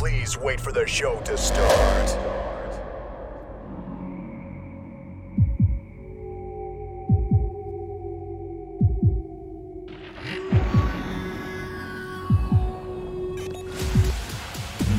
Please 0.00 0.38
wait 0.38 0.58
for 0.58 0.72
the 0.72 0.86
show 0.86 1.20
to 1.20 1.36
start. 1.36 2.16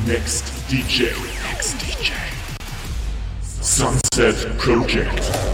Next 0.06 0.44
DJ. 0.68 1.16
Next 1.50 1.74
DJ. 1.78 2.31
Sunset 3.72 4.58
Project. 4.58 5.51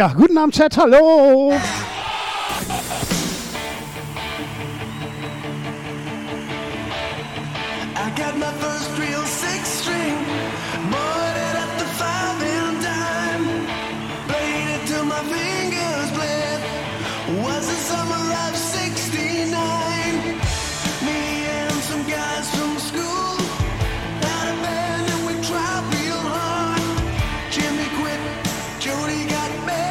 Ja, 0.00 0.14
guten 0.16 0.38
Abend, 0.38 0.54
Chat, 0.54 0.78
hallo. 0.78 1.52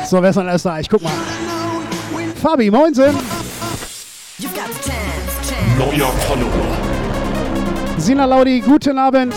So, 0.10 0.20
wer 0.24 0.32
ist 0.32 0.38
denn 0.38 0.50
alles 0.50 0.64
da? 0.64 0.80
Ich 0.80 0.90
guck 0.90 1.04
mal. 1.04 1.12
Fabi, 2.42 2.72
moinsen. 2.72 3.16
Neuer 5.78 6.08
Follower. 6.28 6.78
Sina 8.00 8.26
Laudi, 8.26 8.60
guten 8.62 8.98
Abend. 8.98 9.36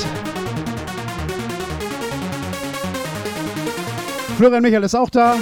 Florian 4.39 4.63
Michael 4.63 4.85
ist 4.85 4.95
auch 4.95 5.11
da. 5.11 5.37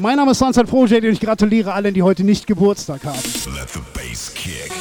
Mein 0.00 0.16
Name 0.16 0.30
ist 0.30 0.38
Sunset 0.38 0.66
Project 0.66 1.04
und 1.04 1.12
ich 1.12 1.20
gratuliere 1.20 1.74
allen, 1.74 1.92
die 1.92 2.02
heute 2.02 2.24
nicht 2.24 2.46
Geburtstag 2.46 3.04
haben. 3.04 3.18
Let 3.54 3.68
the 3.68 3.80
bass 3.92 4.32
kick. 4.34 4.72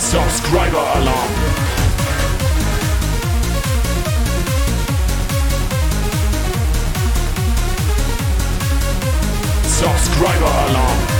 Subscriber 0.00 0.94
Alarm. 0.96 1.30
Subscriber 9.68 10.52
Alarm. 10.68 11.11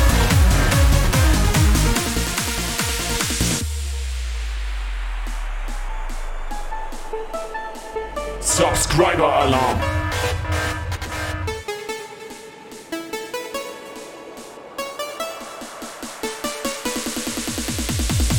Subscriber 8.45 9.23
Alarm. 9.23 9.79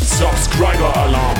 Subscriber 0.03 0.91
Alarm. 0.93 1.37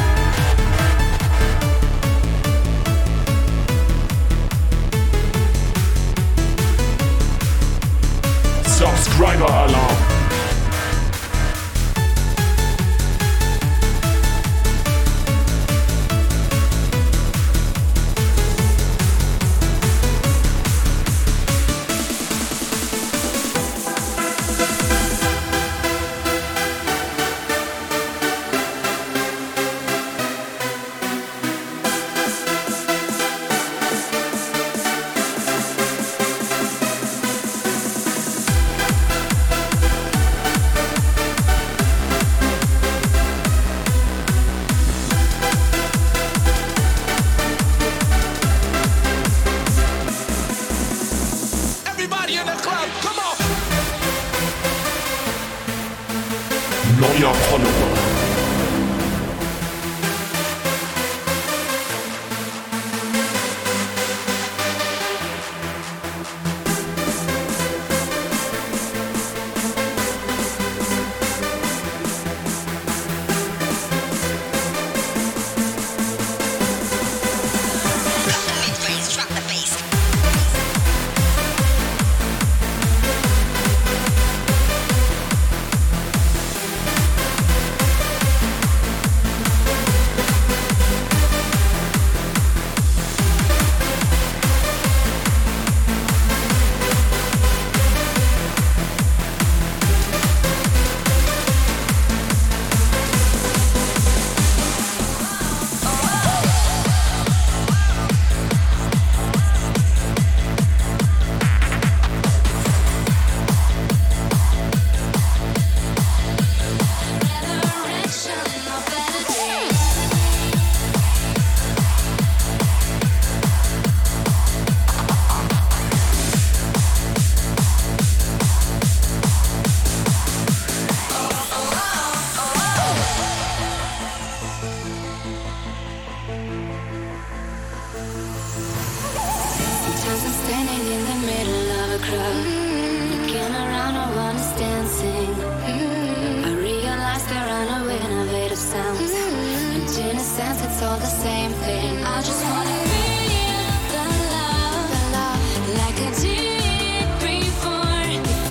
Subscriber 8.65 9.45
Alarm. 9.45 10.12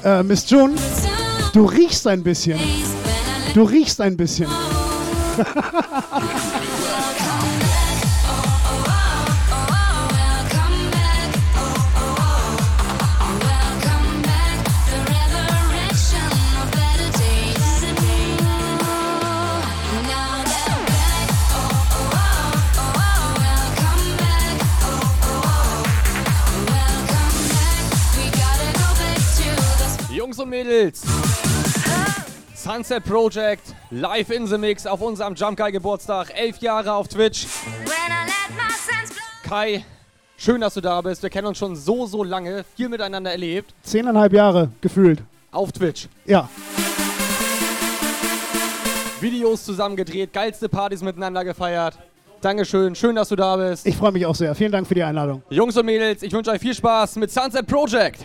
Äh, 0.05 0.23
Miss 0.25 0.50
June, 0.50 0.75
du 1.53 1.64
riechst 1.64 2.06
ein 2.09 2.23
bisschen. 2.23 2.59
Du 3.55 3.62
riechst 3.62 4.00
ein 4.00 4.17
bisschen. 4.17 4.49
Mädels, 30.72 31.02
Sunset 32.54 33.04
Project, 33.04 33.74
live 33.90 34.30
in 34.30 34.46
the 34.46 34.56
Mix 34.56 34.86
auf 34.86 35.02
unserem 35.02 35.34
Jump 35.34 35.58
Guy 35.58 35.70
Geburtstag, 35.70 36.32
elf 36.34 36.58
Jahre 36.58 36.94
auf 36.94 37.08
Twitch. 37.08 37.46
Kai, 39.46 39.84
schön, 40.38 40.62
dass 40.62 40.72
du 40.72 40.80
da 40.80 41.02
bist. 41.02 41.22
Wir 41.22 41.28
kennen 41.28 41.48
uns 41.48 41.58
schon 41.58 41.76
so, 41.76 42.06
so 42.06 42.24
lange, 42.24 42.64
viel 42.74 42.88
miteinander 42.88 43.32
erlebt. 43.32 43.74
Zehneinhalb 43.82 44.32
Jahre 44.32 44.70
gefühlt. 44.80 45.22
Auf 45.50 45.72
Twitch. 45.72 46.08
Ja. 46.24 46.48
Videos 49.20 49.64
zusammen 49.64 49.96
gedreht, 49.96 50.32
geilste 50.32 50.70
Partys 50.70 51.02
miteinander 51.02 51.44
gefeiert. 51.44 51.98
Dankeschön, 52.40 52.94
schön, 52.94 53.14
dass 53.14 53.28
du 53.28 53.36
da 53.36 53.56
bist. 53.56 53.86
Ich 53.86 53.96
freue 53.96 54.12
mich 54.12 54.25
auch 54.25 54.34
sehr. 54.34 54.54
Vielen 54.54 54.72
Dank 54.72 54.86
für 54.86 54.94
die 54.94 55.02
Einladung. 55.02 55.42
Jungs 55.50 55.76
und 55.76 55.84
Mädels, 55.84 56.22
ich 56.22 56.32
wünsche 56.32 56.50
euch 56.50 56.60
viel 56.60 56.75
Spaß 56.75 57.16
mit 57.16 57.30
Sunset 57.30 57.66
Project. 57.66 58.25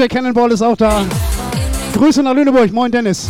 DJ 0.00 0.06
Cannonball 0.06 0.50
ist 0.50 0.62
auch 0.62 0.76
da. 0.78 1.04
Grüße 1.92 2.22
nach 2.22 2.32
Lüneburg. 2.32 2.72
Moin 2.72 2.90
Dennis. 2.90 3.28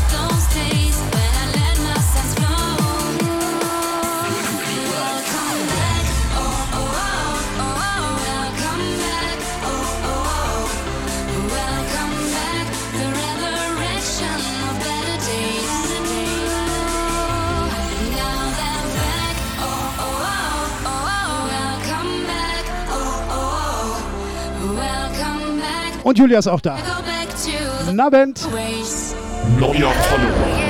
Julia 26.20 26.38
ist 26.38 26.48
auch 26.48 26.60
da. 26.60 26.76
Go 26.76 27.02
back 27.02 27.30
to 27.30 27.50
the 27.80 27.86
Guten 27.86 27.98
Abend. 28.00 28.46
ways. 28.52 29.14
Neuer 29.58 29.90
Follower. 29.90 30.60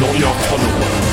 Neuer 0.00 0.32
Follower. 0.48 1.11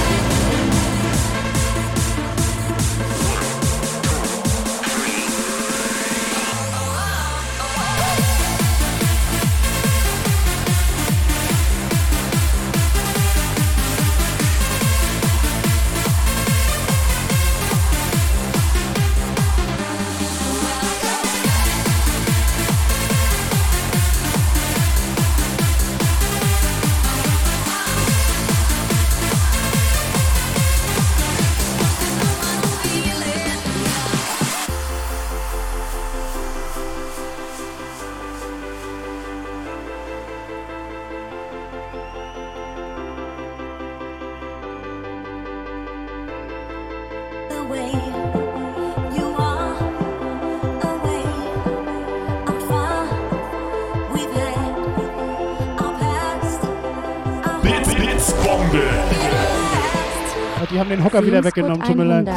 Haben 60.90 60.98
den 60.98 61.04
Hocker 61.04 61.26
wieder 61.26 61.44
weggenommen. 61.44 61.82
Tut 61.82 61.96
mir 61.96 62.04
leid. 62.04 62.30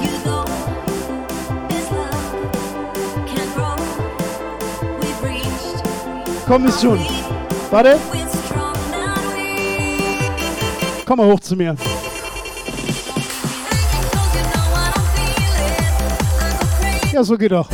Komm, 6.47 6.65
Miss 6.65 6.83
June. 6.83 7.01
Warte. 7.71 7.99
Komm 11.07 11.19
mal 11.19 11.27
hoch 11.27 11.41
zu 11.41 11.57
mir. 11.57 11.77
Ja, 17.13 17.25
so 17.25 17.37
geht 17.37 17.53
doch. 17.53 17.69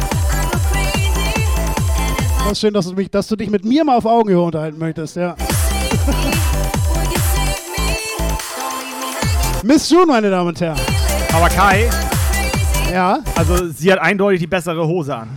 Ist 2.50 2.60
schön, 2.60 2.72
dass 2.72 2.86
du, 2.86 2.94
mich, 2.94 3.10
dass 3.10 3.28
du 3.28 3.36
dich 3.36 3.50
mit 3.50 3.64
mir 3.64 3.84
mal 3.84 3.96
auf 3.98 4.06
Augenhöhe 4.06 4.40
unterhalten 4.40 4.78
möchtest. 4.78 5.16
Ja. 5.16 5.36
Miss 9.68 9.90
June, 9.90 10.06
meine 10.06 10.30
Damen 10.30 10.48
und 10.48 10.58
Herren. 10.62 10.80
Aber 11.30 11.50
Kai, 11.50 11.90
Ja. 12.90 13.18
also 13.36 13.68
sie 13.70 13.92
hat 13.92 13.98
eindeutig 13.98 14.40
die 14.40 14.46
bessere 14.46 14.86
Hose 14.86 15.14
an. 15.14 15.28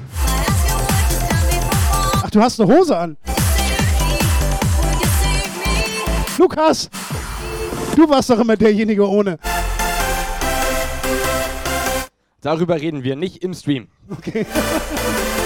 Ach, 2.24 2.30
du 2.30 2.42
hast 2.42 2.62
eine 2.62 2.74
Hose 2.74 2.98
an. 2.98 3.18
Lukas, 6.38 6.90
du 7.98 8.10
warst 8.10 8.30
doch 8.30 8.40
immer 8.40 8.56
derjenige 8.56 9.06
ohne. 9.06 9.38
Darüber 12.40 12.80
reden 12.80 13.04
wir 13.04 13.18
nicht 13.18 13.44
im 13.44 13.54
Stream. 13.54 13.90
Okay. 14.10 14.46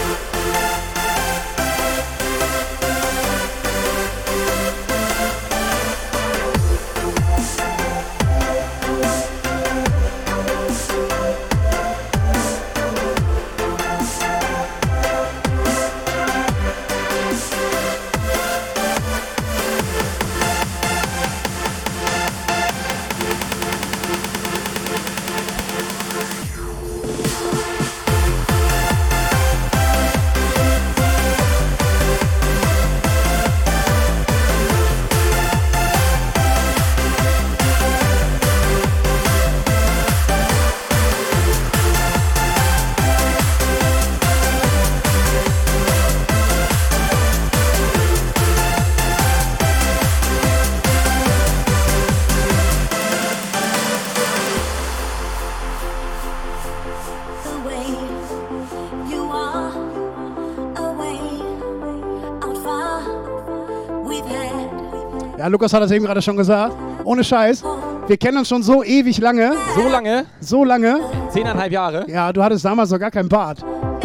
Ja, 65.37 65.47
Lukas 65.47 65.73
hat 65.73 65.81
das 65.81 65.91
eben 65.91 66.05
gerade 66.05 66.21
schon 66.21 66.37
gesagt. 66.37 66.75
Ohne 67.03 67.23
Scheiß. 67.23 67.63
Wir 68.07 68.17
kennen 68.17 68.37
uns 68.37 68.47
schon 68.47 68.63
so 68.63 68.83
ewig 68.83 69.19
lange. 69.19 69.53
So 69.75 69.89
lange, 69.89 70.25
So 70.39 70.63
lange. 70.63 70.99
zehneinhalb 71.29 71.71
Jahre. 71.71 72.05
Ja, 72.09 72.31
du 72.31 72.41
hattest 72.43 72.63
damals 72.63 72.89
noch 72.91 72.99
gar 72.99 73.11
keinen 73.11 73.29
Bart. 73.29 73.63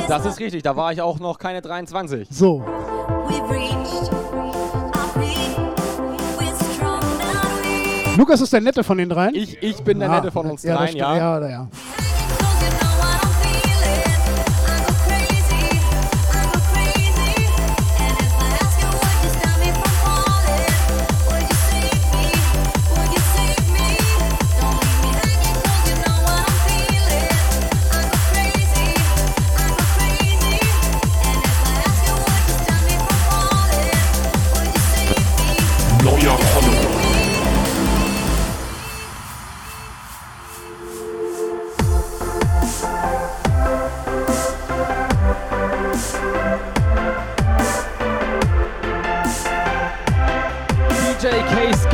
Das 0.08 0.24
ist 0.26 0.40
richtig, 0.40 0.62
da 0.62 0.74
war 0.76 0.92
ich 0.92 1.00
auch 1.02 1.20
noch 1.20 1.38
keine 1.38 1.60
23. 1.60 2.28
So. 2.30 2.64
Lukas 8.16 8.40
ist 8.40 8.52
der 8.52 8.60
Nette 8.60 8.84
von 8.84 8.98
den 8.98 9.08
dreien. 9.08 9.34
Ich, 9.34 9.62
ich 9.62 9.82
bin 9.82 9.98
der 9.98 10.10
Ah, 10.10 10.16
Nette 10.16 10.30
von 10.30 10.50
uns 10.50 10.62
ja, 10.62 10.76
dreien, 10.76 10.96
ja. 10.96 11.16
Ja, 11.16 11.48
ja. 11.48 11.68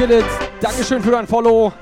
K 0.06 0.08
Skillet, 0.08 0.24
Dankeschön 0.60 1.02
für 1.02 1.10
dein 1.10 1.26
Follow. 1.26 1.72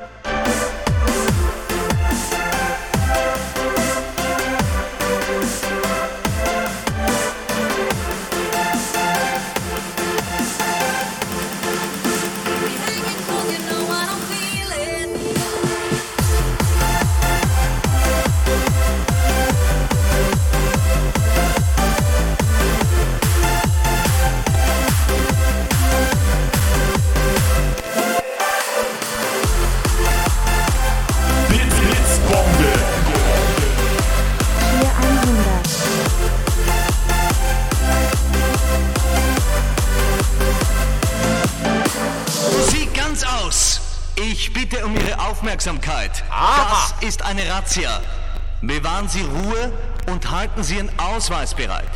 Bewahren 49.05 49.09
Sie 49.09 49.23
Ruhe 49.23 49.73
und 50.07 50.31
halten 50.31 50.63
Sie 50.63 50.77
Ihren 50.77 50.91
Ausweis 50.99 51.55
bereit. 51.55 51.91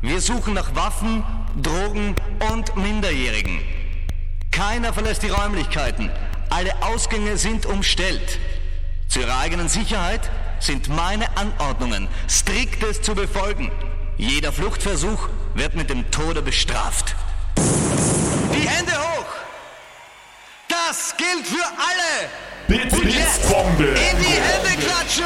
Wir 0.00 0.20
suchen 0.20 0.54
nach 0.54 0.74
Waffen, 0.76 1.24
Drogen 1.60 2.14
und 2.52 2.76
Minderjährigen. 2.76 3.60
Keiner 4.52 4.92
verlässt 4.92 5.24
die 5.24 5.28
Räumlichkeiten. 5.28 6.10
Alle 6.50 6.70
Ausgänge 6.82 7.36
sind 7.36 7.66
umstellt. 7.66 8.38
Zu 9.08 9.20
Ihrer 9.20 9.40
eigenen 9.40 9.68
Sicherheit 9.68 10.30
sind 10.60 10.88
meine 10.88 11.36
Anordnungen 11.36 12.06
striktes 12.28 13.02
zu 13.02 13.16
befolgen. 13.16 13.72
Jeder 14.16 14.52
Fluchtversuch 14.52 15.28
wird 15.54 15.74
mit 15.74 15.90
dem 15.90 16.08
Tode 16.12 16.42
bestraft. 16.42 17.16
Die 17.56 18.68
Hände 18.68 18.92
hoch! 18.92 19.26
Das 20.68 21.16
gilt 21.16 21.46
für 21.46 21.64
alle! 21.64 22.45
Blitz, 22.68 22.92
Und 22.92 23.04
jetzt 23.04 23.40
Blitzbombe. 23.42 23.84
in 23.84 24.18
die 24.18 24.24
Hände 24.24 24.82
klatschen! 24.82 25.24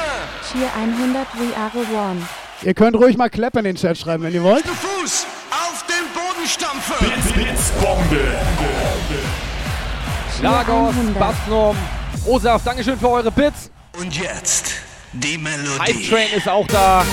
Tier 0.52 0.68
100 0.76 1.26
We 1.38 1.56
Are 1.56 2.09
One. 2.11 2.20
Ihr 2.62 2.75
könnt 2.75 2.97
ruhig 2.97 3.16
mal 3.16 3.30
Clap 3.30 3.56
in 3.56 3.64
den 3.64 3.76
Chat 3.76 3.97
schreiben, 3.97 4.23
wenn 4.25 4.35
ihr 4.35 4.42
wollt. 4.42 4.64
Fuß 4.66 5.26
auf 5.50 5.85
den 5.87 6.04
Boden 6.12 6.47
stampfen! 6.47 6.97
Blitz, 7.00 7.32
Blitzbombe. 7.32 8.20
Lagos, 10.42 10.90
100. 10.94 11.18
Basnum, 11.18 11.76
Osaf, 12.26 12.62
Dankeschön 12.64 12.99
für 12.99 13.09
eure 13.11 13.30
Bits. 13.30 13.70
Und 13.99 14.16
jetzt 14.16 14.73
die 15.12 15.32
Hype 15.35 15.40
Melodie. 15.42 16.09
Train 16.09 16.28
ist 16.37 16.49
auch 16.49 16.66
da. 16.66 17.04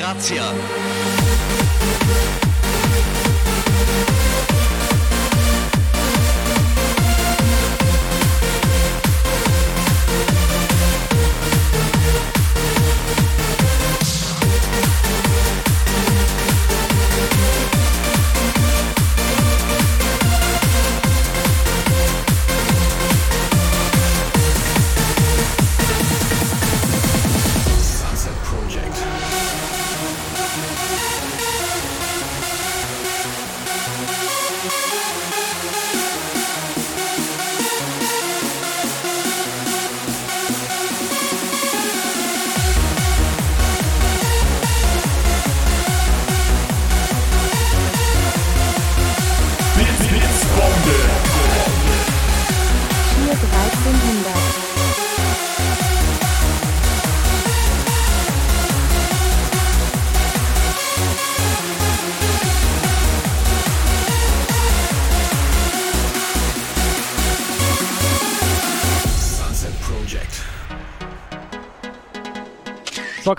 Razzia. 0.00 0.87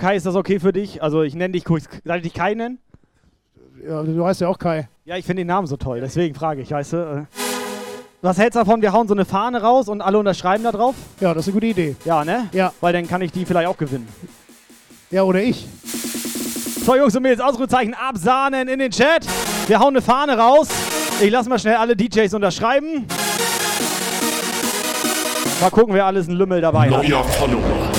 Kai, 0.00 0.16
ist 0.16 0.24
das 0.24 0.34
okay 0.34 0.58
für 0.58 0.72
dich? 0.72 1.02
Also 1.02 1.22
ich 1.22 1.34
nenne 1.34 1.52
dich 1.52 1.62
kurz. 1.62 1.84
Darf 2.04 2.16
ich 2.16 2.22
dich 2.22 2.32
Kai 2.32 2.54
nennen? 2.54 2.78
Ja, 3.86 4.02
du 4.02 4.24
heißt 4.24 4.40
ja 4.40 4.48
auch 4.48 4.58
Kai. 4.58 4.88
Ja, 5.04 5.18
ich 5.18 5.26
finde 5.26 5.42
den 5.42 5.48
Namen 5.48 5.66
so 5.66 5.76
toll, 5.76 6.00
deswegen 6.00 6.34
frage 6.34 6.62
ich, 6.62 6.70
weißt 6.70 6.92
du? 6.94 6.96
Äh. 6.96 7.36
Was 8.22 8.38
hältst 8.38 8.56
du 8.56 8.60
davon? 8.60 8.80
Wir 8.80 8.94
hauen 8.94 9.08
so 9.08 9.14
eine 9.14 9.26
Fahne 9.26 9.60
raus 9.60 9.90
und 9.90 10.00
alle 10.00 10.18
unterschreiben 10.18 10.64
da 10.64 10.72
drauf? 10.72 10.94
Ja, 11.20 11.34
das 11.34 11.46
ist 11.46 11.48
eine 11.48 11.54
gute 11.60 11.66
Idee. 11.66 11.96
Ja, 12.06 12.24
ne? 12.24 12.48
Ja. 12.52 12.72
Weil 12.80 12.94
dann 12.94 13.06
kann 13.06 13.20
ich 13.20 13.30
die 13.30 13.44
vielleicht 13.44 13.68
auch 13.68 13.76
gewinnen. 13.76 14.08
Ja, 15.10 15.22
oder 15.24 15.42
ich. 15.42 15.66
So, 16.82 16.96
Jungs 16.96 17.14
und 17.14 17.22
Mädels, 17.22 17.40
Ausrufezeichen 17.40 17.92
absahnen 17.92 18.68
in 18.68 18.78
den 18.78 18.90
Chat. 18.90 19.26
Wir 19.66 19.80
hauen 19.80 19.88
eine 19.88 20.00
Fahne 20.00 20.38
raus. 20.38 20.68
Ich 21.20 21.30
lasse 21.30 21.50
mal 21.50 21.58
schnell 21.58 21.76
alle 21.76 21.94
DJs 21.94 22.32
unterschreiben. 22.32 23.06
Mal 25.60 25.70
gucken, 25.70 25.92
wer 25.92 26.06
alles 26.06 26.26
einen 26.26 26.38
Lümmel 26.38 26.62
dabei 26.62 26.88
Neuer 26.88 27.02
hat. 27.02 27.08
Neuer 27.08 27.24
Follower. 27.24 27.89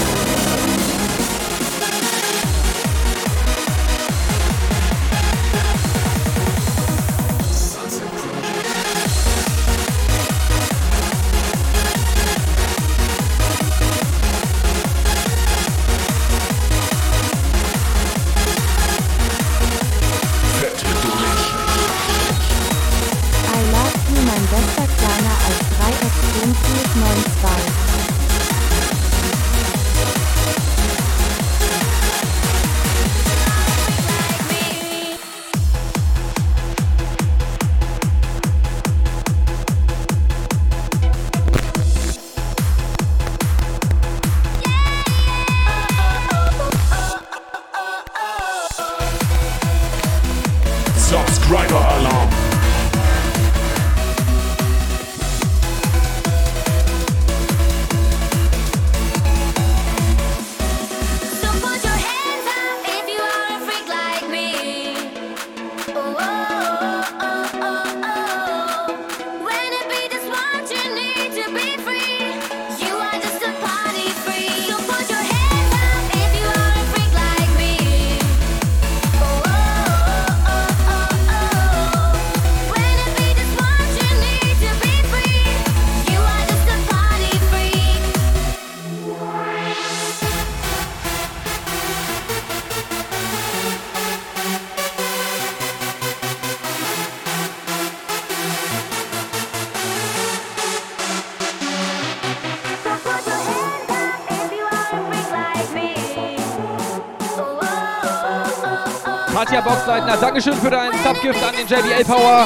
Lagos 109.71 110.19
Dankeschön 110.19 110.53
für 110.53 110.69
deinen 110.69 110.91
Subgift 111.01 111.41
an 111.41 111.55
den 111.55 111.65
JBL 111.65 112.03
Power. 112.03 112.45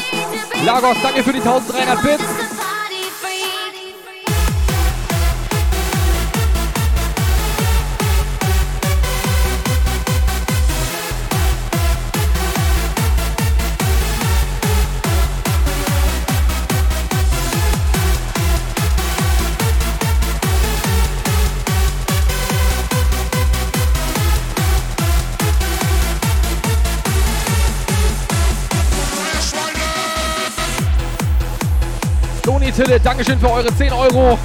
Lagos, 0.64 0.96
danke 1.02 1.24
für 1.24 1.34
die 1.34 1.42
1300 1.42 2.04
Bits. 2.04 2.35
Dankeschön 33.18 33.40
für 33.40 33.50
eure 33.50 33.74
10 33.74 33.94
Euro. 33.94 34.38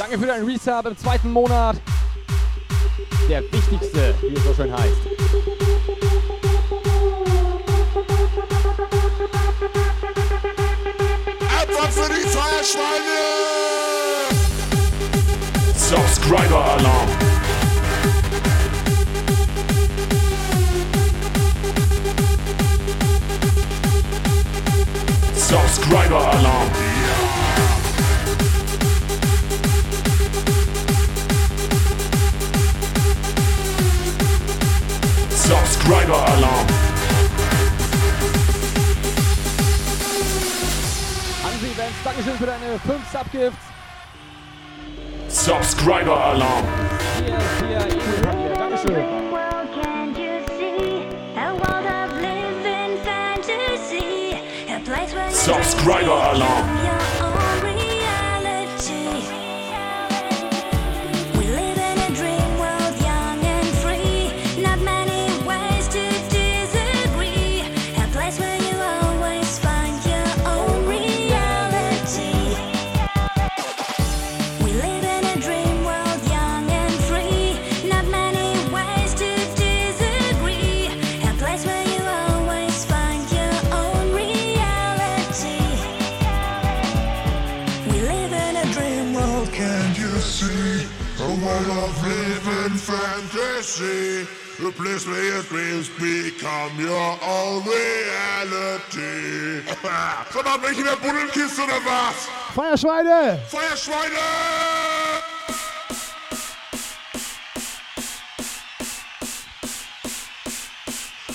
Danke 0.00 0.18
für 0.18 0.26
deinen 0.26 0.46
Resub 0.46 0.86
im 0.86 0.96
zweiten 0.96 1.30
Monat. 1.30 1.76
Der 3.28 3.42
wichtigste, 3.52 4.14
wie 4.22 4.34
es 4.34 4.44
so 4.44 4.54
schön 4.54 4.72
heißt. 4.72 4.96
Etwas 11.62 11.94
für 11.94 12.14
die 12.14 12.26
Feuerschweine! 12.28 13.18
Subscriber-Alarm! 15.76 17.08
Subscriber-Alarm! 25.36 26.79
Rider 35.90 36.14
Alarm. 36.14 36.66
An 41.42 41.52
Sie 41.60 41.66
Events, 41.66 41.98
Dankeschön 42.04 42.36
für 42.38 42.46
deine 42.46 42.78
5 42.86 43.10
Subgifts. 43.10 43.64
Subscriber 45.28 46.16
Alarm. 46.26 46.64
Hier, 47.18 47.38
hier, 47.68 47.82
hier, 47.82 48.00
Subscriber 55.32 56.22
Alarm. 56.22 56.89
fantasy. 93.70 94.28
Replace 94.58 95.06
me 95.06 95.28
your 95.28 95.42
dreams, 95.44 95.88
become 95.88 96.78
your 96.78 97.18
own 97.22 97.64
reality. 97.64 99.62
Verdammt, 100.30 100.62
bin 100.62 100.72
ich 100.72 100.78
in 100.78 100.84
der 100.84 100.96
Buddelkiste 100.96 101.62
oder 101.62 101.80
was? 101.84 102.28
Feuerschweine! 102.54 103.38
Feuerschweine! 103.48 104.18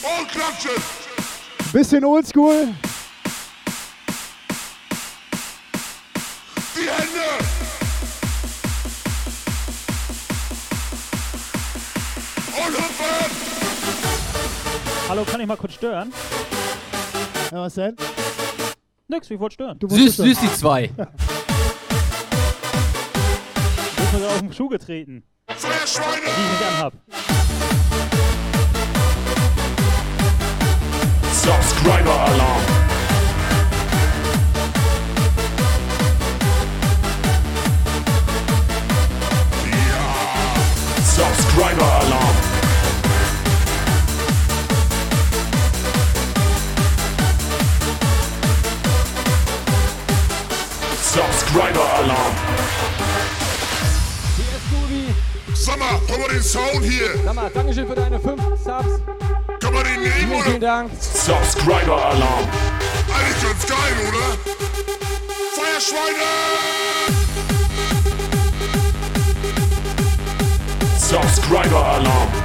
Und 0.04 0.28
klatschen! 0.30 0.84
Bisschen 1.74 2.06
oldschool. 2.06 2.76
Hallo, 15.15 15.23
kann 15.23 15.39
ich 15.39 15.47
mal 15.47 15.56
kurz 15.56 15.75
stören? 15.75 16.12
Ja, 17.49 17.62
was 17.62 17.75
denn? 17.75 17.95
Nix, 19.08 19.32
ich 19.32 19.39
wollte 19.39 19.54
stören. 19.54 19.80
Du 19.80 19.88
Süß, 19.88 20.17
süß 20.17 20.39
die 20.41 20.54
zwei. 20.54 20.91
Ich 23.97 24.19
bin 24.19 24.25
auf 24.25 24.39
den 24.39 24.54
Schuh 24.54 24.67
getreten. 24.67 25.23
Feuerschweine! 25.47 26.21
Die 26.21 26.32
ich 26.32 26.51
nicht 26.51 26.63
anhab. 26.69 26.93
Subscriber 31.32 32.19
Alarm! 32.19 32.62
Subscriber 41.06 41.93
Alarm! 42.01 42.44
Rider 51.56 51.94
Alarm. 51.94 52.36
Hier 54.36 54.46
ist 54.46 54.68
Dubi. 54.70 55.15
Sag 55.54 55.80
mal, 55.80 56.02
hol 56.10 56.20
mal 56.20 56.28
den 56.28 56.44
Sound 56.44 56.84
hier. 56.84 57.18
Sag 57.24 57.34
mal, 57.34 57.50
Dankeschön 57.50 57.88
für 57.88 57.96
deine 57.96 58.20
5 58.20 58.41
Subs. 58.62 59.00
Kann 59.62 59.74
man 59.74 59.86
den 59.86 60.02
nehmen, 60.02 60.34
oder? 60.34 60.44
Vielen 60.44 60.60
Dank. 60.60 60.91
Subscriber 61.00 62.08
Alarm. 62.08 62.46
Eigentlich 63.08 63.41
ganz 63.41 63.65
geil, 63.68 63.96
oder? 64.10 64.38
Feuerschweine! 65.56 66.26
Subscriber 71.00 71.86
Alarm. 71.86 72.44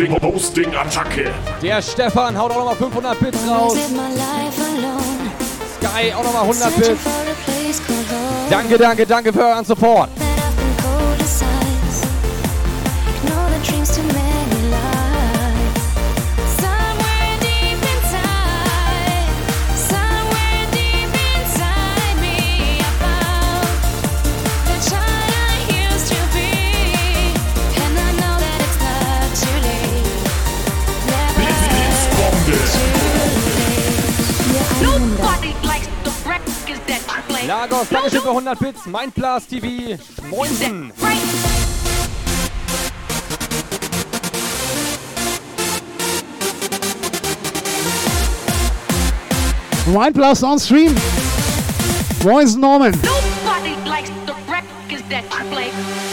Hosting, 0.00 0.22
Hosting, 0.22 0.74
Attacke. 0.74 1.30
Der 1.62 1.82
Stefan 1.82 2.38
haut 2.38 2.50
auch 2.52 2.56
nochmal 2.56 2.76
500 2.76 3.20
Bits 3.20 3.38
raus. 3.46 3.76
Sky 5.76 6.14
auch 6.14 6.24
nochmal 6.24 6.42
100 6.42 6.76
Bits. 6.76 7.00
Danke, 8.48 8.78
danke, 8.78 9.06
danke 9.06 9.32
für 9.32 9.44
euren 9.44 9.64
Support. 9.64 10.08
100 38.44 38.58
Bits. 38.58 38.86
Mindblast 38.86 39.48
TV. 39.50 39.98
Moinsen. 40.30 40.92
Mindblast 49.92 50.42
on 50.42 50.58
stream. 50.58 50.94
Moin's 52.24 52.56
Norman. 52.56 52.92
Nobody 53.02 53.74
likes 53.88 54.08
the 54.24 54.34
records 54.48 55.02
that 55.10 55.24
you 55.24 55.50
play. 55.50 56.09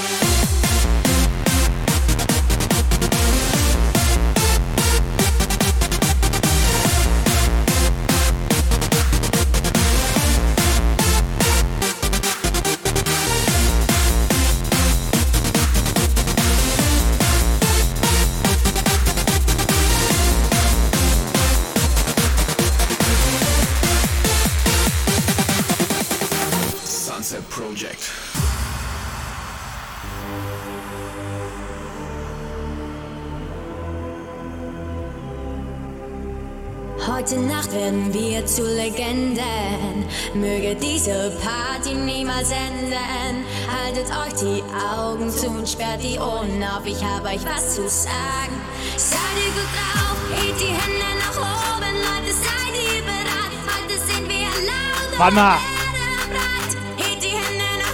Möge 40.34 40.76
diese 40.76 41.32
Party 41.42 41.96
niemals 41.96 42.52
enden. 42.52 43.46
Haltet 43.68 44.06
euch 44.12 44.34
die 44.40 44.64
Augen 44.74 45.30
zu 45.30 45.48
und 45.48 45.68
sperrt 45.68 46.04
die 46.04 46.20
Ohren 46.20 46.64
auf. 46.64 46.86
Ich 46.86 47.04
habe 47.04 47.30
euch 47.30 47.46
was 47.46 47.76
zu 47.76 47.88
sagen. 47.90 48.62
Seid 48.98 49.20
ihr 49.38 49.52
gut 49.54 49.70
drauf? 49.74 50.18
Hebt 50.36 50.60
die 50.60 50.68
Hände 50.68 51.06
nach 51.20 51.38
oben, 51.38 51.96
Leute, 51.96 52.34
seid 52.34 52.74
ihr 52.76 53.02
bereit? 53.04 53.54
Heute 53.68 53.98
sind 54.00 54.30
wir 54.30 54.48
laut. 54.68 55.34
Nach 55.34 55.60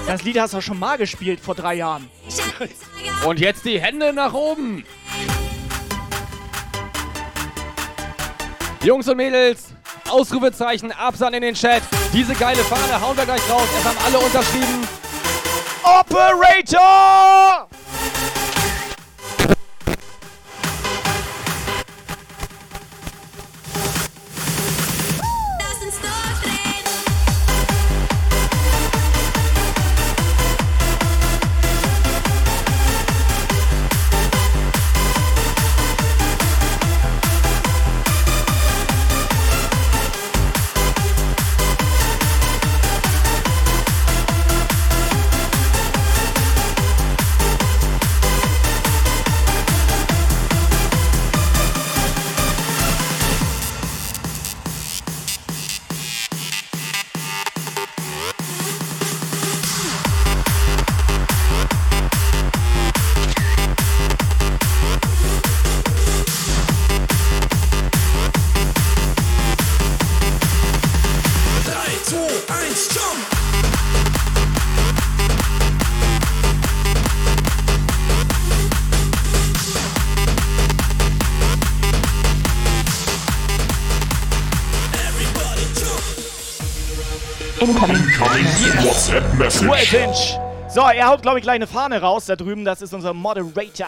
Das 0.07 0.23
Lied 0.23 0.39
hast 0.39 0.53
du 0.53 0.61
schon 0.61 0.79
mal 0.79 0.97
gespielt 0.97 1.39
vor 1.39 1.55
drei 1.55 1.75
Jahren. 1.75 2.09
Und 3.25 3.39
jetzt 3.39 3.63
die 3.65 3.79
Hände 3.79 4.11
nach 4.11 4.33
oben. 4.33 4.83
Jungs 8.83 9.07
und 9.07 9.15
Mädels, 9.15 9.72
Ausrufezeichen, 10.13 10.91
Absand 10.91 11.35
in 11.35 11.41
den 11.41 11.55
Chat. 11.55 11.81
Diese 12.13 12.35
geile 12.35 12.63
Fahne 12.63 13.01
hauen 13.01 13.17
wir 13.17 13.25
gleich 13.25 13.41
raus. 13.49 13.67
Es 13.79 13.83
haben 13.83 13.97
alle 14.05 14.19
unterschrieben. 14.19 14.87
Operator! 15.81 17.67
WhatsApp 87.65 89.23
12 89.39 89.61
Message. 89.63 89.93
Inch. 89.93 90.37
So, 90.69 90.81
er 90.81 91.07
haut, 91.07 91.21
glaube 91.21 91.37
ich, 91.39 91.43
gleich 91.43 91.55
eine 91.55 91.67
Fahne 91.67 92.01
raus 92.01 92.25
da 92.25 92.35
drüben. 92.35 92.65
Das 92.65 92.81
ist 92.81 92.93
unser 92.93 93.13
Moderator. 93.13 93.87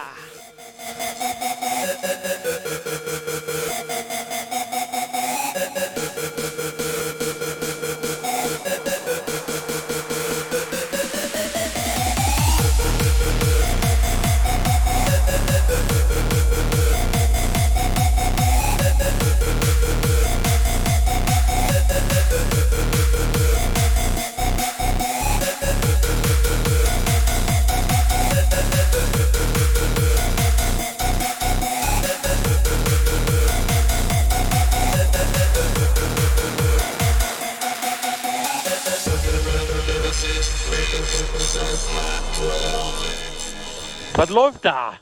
Was 44.26 44.34
läuft 44.34 44.64
da? 44.64 44.98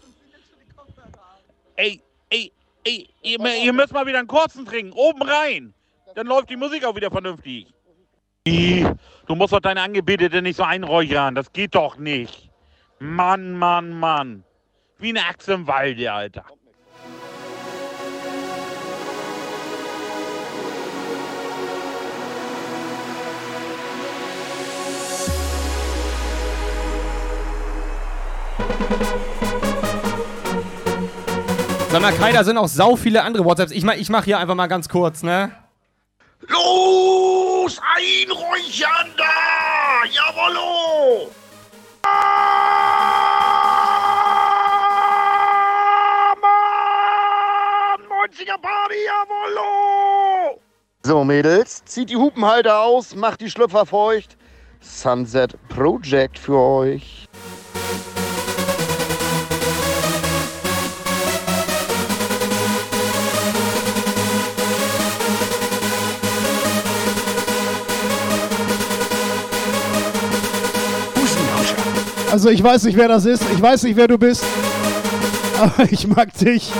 Ey, 1.76 1.98
ey, 2.28 2.52
ey, 2.84 3.08
ihr, 3.22 3.40
ihr 3.40 3.72
müsst 3.72 3.94
mal 3.94 4.06
wieder 4.06 4.18
einen 4.18 4.28
kurzen 4.28 4.66
trinken. 4.66 4.92
Oben 4.92 5.22
rein. 5.22 5.72
Dann 6.14 6.26
läuft 6.26 6.50
die 6.50 6.56
Musik 6.56 6.84
auch 6.84 6.94
wieder 6.94 7.10
vernünftig. 7.10 7.72
Du 8.46 9.34
musst 9.34 9.54
doch 9.54 9.60
deine 9.60 9.80
Angebetete 9.80 10.42
nicht 10.42 10.56
so 10.56 10.62
einräuchern. 10.62 11.34
Das 11.34 11.50
geht 11.50 11.74
doch 11.74 11.96
nicht. 11.96 12.50
Mann, 12.98 13.56
Mann, 13.56 13.98
Mann. 13.98 14.44
Wie 14.98 15.08
eine 15.08 15.24
Axt 15.24 15.48
im 15.48 15.66
Walde, 15.66 16.12
Alter. 16.12 16.44
Sag 31.94 32.02
mal, 32.02 32.12
Kai, 32.12 32.32
da 32.32 32.42
sind 32.42 32.58
auch 32.58 32.66
sau 32.66 32.96
viele 32.96 33.22
andere 33.22 33.44
WhatsApps. 33.44 33.70
Ich 33.70 33.84
mach, 33.84 33.94
ich 33.94 34.08
mach 34.08 34.24
hier 34.24 34.40
einfach 34.40 34.56
mal 34.56 34.66
ganz 34.66 34.88
kurz, 34.88 35.22
ne? 35.22 35.52
Los, 36.48 37.80
einräuchern 37.94 39.12
da! 39.16 39.24
Jawollo! 40.10 41.30
Ah, 42.02 42.74
Mann! 46.42 48.00
90er 48.08 48.58
Party, 48.60 48.96
jawollo! 49.06 50.60
So, 51.04 51.22
Mädels, 51.22 51.84
zieht 51.84 52.10
die 52.10 52.16
Hupenhalter 52.16 52.80
aus, 52.80 53.14
macht 53.14 53.40
die 53.40 53.50
Schlüpfer 53.50 53.86
feucht. 53.86 54.36
Sunset 54.80 55.56
Project 55.68 56.38
für 56.38 56.58
euch. 56.58 57.23
Also 72.34 72.48
ich 72.48 72.64
weiß 72.64 72.82
nicht, 72.82 72.96
wer 72.96 73.06
das 73.06 73.26
ist. 73.26 73.44
Ich 73.54 73.62
weiß 73.62 73.84
nicht, 73.84 73.94
wer 73.94 74.08
du 74.08 74.18
bist. 74.18 74.42
Aber 75.56 75.84
ich 75.88 76.08
mag 76.08 76.36
dich. 76.36 76.72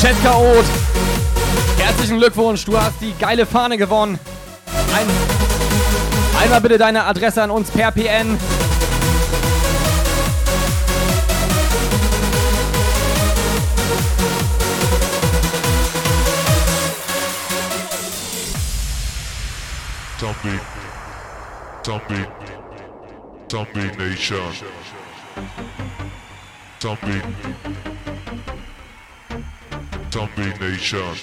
Chat 0.00 0.16
Chaot. 0.24 0.64
Herzlichen 1.76 2.16
Glückwunsch, 2.16 2.64
du 2.64 2.80
hast 2.80 2.94
die 3.02 3.12
geile 3.20 3.44
Fahne 3.44 3.76
gewonnen. 3.76 4.18
Ein 4.96 5.39
einmal 6.40 6.60
bitte 6.62 6.78
deine 6.78 7.04
Adresse 7.04 7.42
an 7.42 7.50
uns 7.50 7.70
per 7.70 7.92
PN. 7.92 8.38
Zombie. 20.18 20.60
Zombie. 21.82 22.26
Zombie 23.48 23.90
Nation. 23.98 24.52
Zombie. 26.78 27.22
Zombie 30.10 30.52
Nation. 30.60 31.16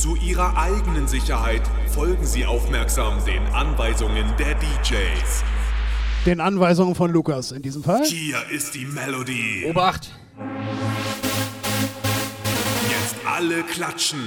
Zu 0.00 0.16
Ihrer 0.16 0.56
eigenen 0.56 1.06
Sicherheit 1.06 1.60
folgen 1.88 2.24
Sie 2.24 2.46
aufmerksam 2.46 3.22
den 3.26 3.44
Anweisungen 3.48 4.24
der 4.38 4.54
DJs. 4.54 5.44
Den 6.24 6.40
Anweisungen 6.40 6.94
von 6.94 7.12
Lukas 7.12 7.52
in 7.52 7.60
diesem 7.60 7.84
Fall. 7.84 8.02
Hier 8.06 8.38
ist 8.50 8.74
die 8.74 8.86
Melodie. 8.86 9.66
Obacht! 9.68 10.10
Jetzt 12.88 13.16
alle 13.26 13.62
klatschen. 13.62 14.26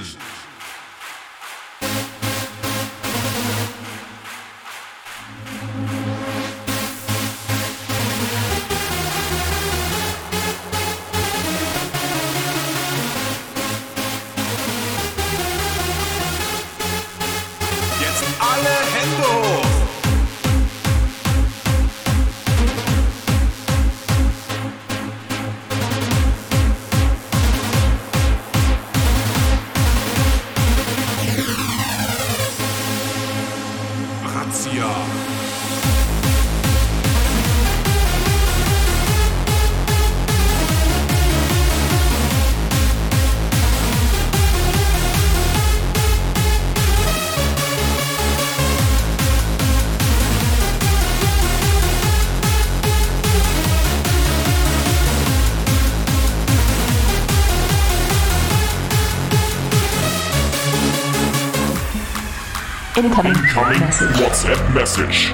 Incoming, 63.04 63.36
Incoming 63.36 63.80
message. 63.82 64.22
WhatsApp 64.22 64.74
Message. 64.74 65.34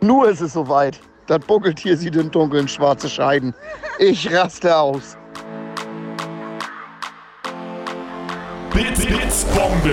Nur 0.00 0.30
ist 0.30 0.40
es 0.40 0.54
soweit. 0.54 0.98
Das 1.26 1.40
Buckeltier 1.40 1.94
sieht 1.98 2.16
im 2.16 2.30
dunklen 2.30 2.66
schwarze 2.66 3.10
Scheiden. 3.10 3.54
Ich 3.98 4.32
raste 4.32 4.74
aus. 4.74 5.18
Bits, 8.72 9.04
Bits, 9.04 9.44
Bombe. 9.44 9.92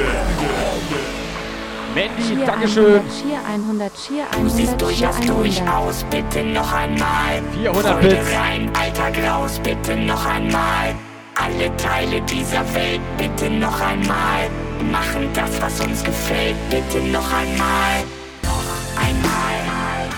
Mensch, 1.94 2.30
Cheer 2.30 2.46
Dankeschön. 2.46 3.02
100, 3.02 3.12
Cheer 3.12 3.40
100, 3.54 3.92
Cheer 3.96 4.26
100, 4.32 4.44
Du 4.44 4.50
siehst 4.50 4.82
durchaus 4.82 5.20
durchaus, 5.20 6.06
bitte 6.10 6.46
noch 6.46 6.72
einmal. 6.72 7.42
400 7.54 8.02
Bits. 8.02 8.16
Rein, 8.34 8.72
alter 8.80 9.12
Graus, 9.12 9.60
bitte 9.60 9.98
noch 9.98 10.26
einmal. 10.26 10.96
Alle 11.44 11.76
Teile 11.78 12.22
dieser 12.22 12.64
Welt, 12.76 13.02
bitte 13.18 13.50
noch 13.50 13.82
einmal. 13.82 14.48
Machen 14.92 15.28
das, 15.34 15.60
was 15.60 15.80
uns 15.82 16.04
gefällt, 16.04 16.56
bitte 16.70 17.00
noch 17.00 17.34
einmal. 17.34 18.04
Noch 18.44 19.02
einmal. 19.02 20.10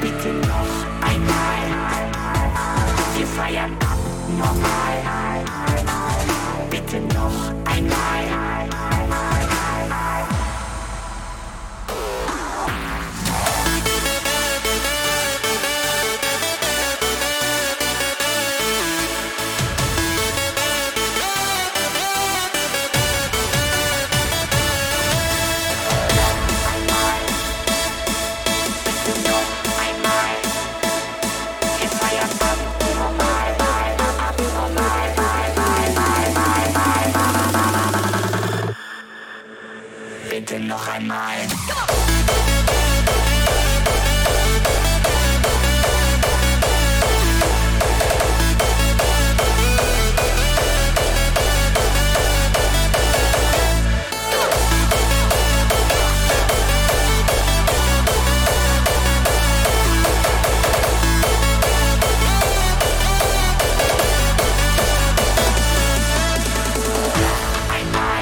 Bitte 0.00 0.28
noch 0.48 1.06
einmal. 1.06 1.60
Wir 3.14 3.26
feiern 3.26 3.76
ab, 3.80 3.98
abnormal. 4.30 4.79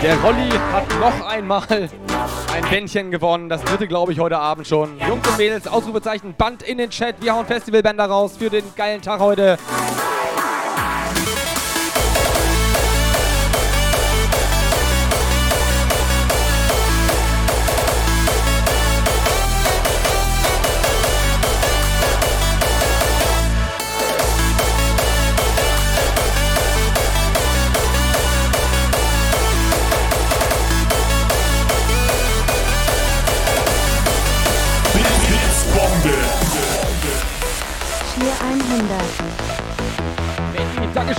Der 0.01 0.17
Rolli 0.21 0.49
hat 0.73 0.89
noch 1.01 1.27
einmal 1.27 1.65
ein 1.69 2.71
Bändchen 2.71 3.11
gewonnen. 3.11 3.49
Das 3.49 3.63
dritte, 3.65 3.89
glaube 3.89 4.13
ich, 4.13 4.21
heute 4.21 4.39
Abend 4.39 4.69
schon. 4.69 4.97
Jungs 5.01 5.27
und 5.27 5.37
Mädels, 5.37 5.67
Ausrufezeichen, 5.67 6.35
Band 6.35 6.63
in 6.63 6.79
den 6.79 6.91
Chat. 6.91 7.17
Wir 7.21 7.35
hauen 7.35 7.47
Festivalbänder 7.47 8.05
raus 8.05 8.37
für 8.39 8.49
den 8.49 8.63
geilen 8.77 9.03
Tag 9.03 9.19
heute. 9.19 9.59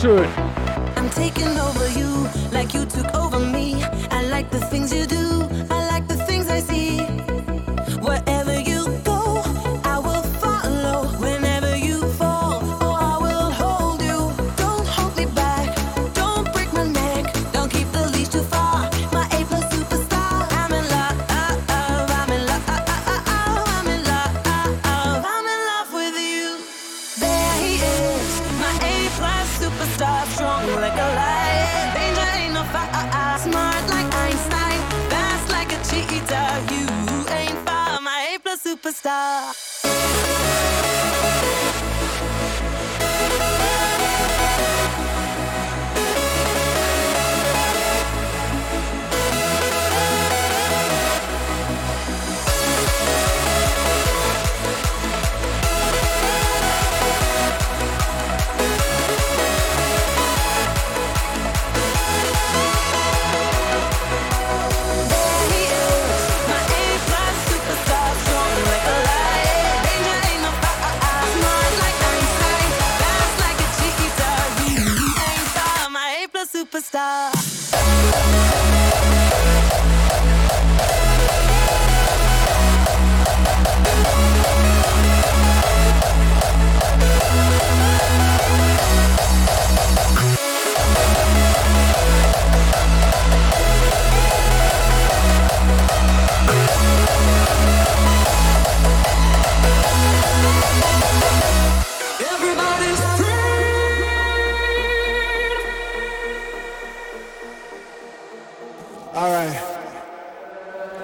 Dankeschön. 0.01 0.29
I'm 0.95 1.09
taking 1.09 1.58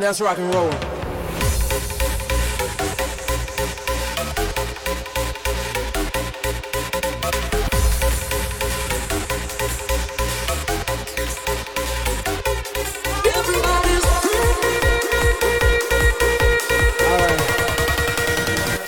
that's 0.06 0.22
rock 0.22 0.38
and 0.38 0.54
roll. 0.54 0.70
Right. 0.70 0.78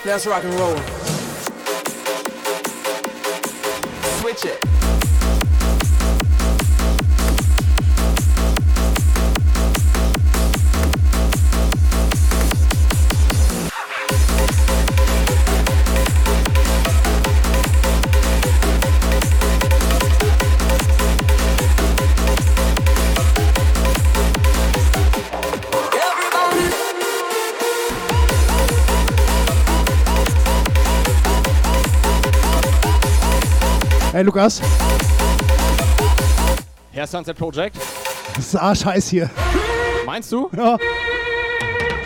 That's 0.05 0.27
rock 0.27 0.43
and 0.43 0.53
roll. 0.53 1.16
Hey 34.17 34.23
Lukas. 34.23 34.59
Herr 36.89 37.05
Sunset 37.05 37.37
Project. 37.37 37.77
Das 38.35 38.47
ist 38.47 38.55
Arschheiß 38.55 39.09
hier. 39.09 39.29
Meinst 40.07 40.31
du? 40.31 40.49
Ja. 40.57 40.75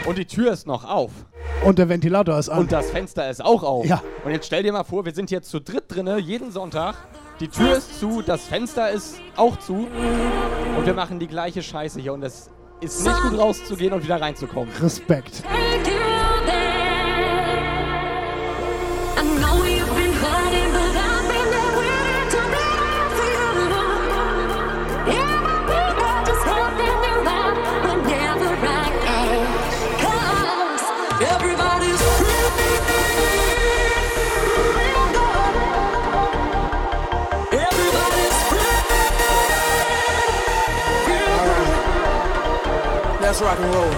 Und 0.05 0.17
die 0.17 0.25
Tür 0.25 0.51
ist 0.51 0.67
noch 0.67 0.83
auf. 0.83 1.11
Und 1.63 1.79
der 1.79 1.87
Ventilator 1.87 2.37
ist 2.37 2.49
an. 2.49 2.59
Und 2.59 2.73
das 2.73 2.91
Fenster 2.91 3.29
ist 3.29 3.41
auch 3.41 3.63
auf. 3.63 3.85
Ja. 3.85 4.03
Und 4.25 4.31
jetzt 4.31 4.47
stell 4.47 4.61
dir 4.61 4.73
mal 4.73 4.83
vor, 4.83 5.05
wir 5.05 5.13
sind 5.13 5.31
jetzt 5.31 5.49
zu 5.49 5.61
dritt 5.61 5.85
drinne, 5.87 6.19
jeden 6.19 6.51
Sonntag. 6.51 6.95
Die 7.39 7.47
Tür 7.47 7.77
ist 7.77 7.97
zu, 7.97 8.21
das 8.21 8.41
Fenster 8.41 8.91
ist 8.91 9.15
auch 9.37 9.57
zu. 9.59 9.87
Und 10.77 10.85
wir 10.85 10.93
machen 10.93 11.17
die 11.17 11.27
gleiche 11.27 11.63
Scheiße 11.63 12.01
hier. 12.01 12.11
Und 12.11 12.23
es 12.23 12.49
ist 12.81 13.05
nicht 13.05 13.21
gut 13.21 13.39
rauszugehen 13.39 13.93
und 13.93 14.03
wieder 14.03 14.19
reinzukommen. 14.19 14.69
Respekt. 14.81 15.43
Rock 43.41 43.59
and 43.59 43.73
roll. 43.73 43.91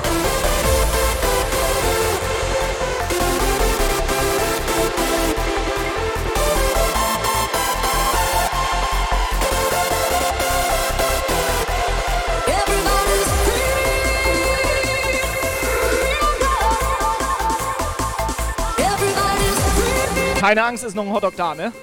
Keine 20.40 20.64
Angst, 20.64 20.84
ist 20.86 20.96
noch 20.96 21.04
ein 21.04 21.12
Hotdog 21.12 21.36
da, 21.36 21.54
ne? 21.54 21.74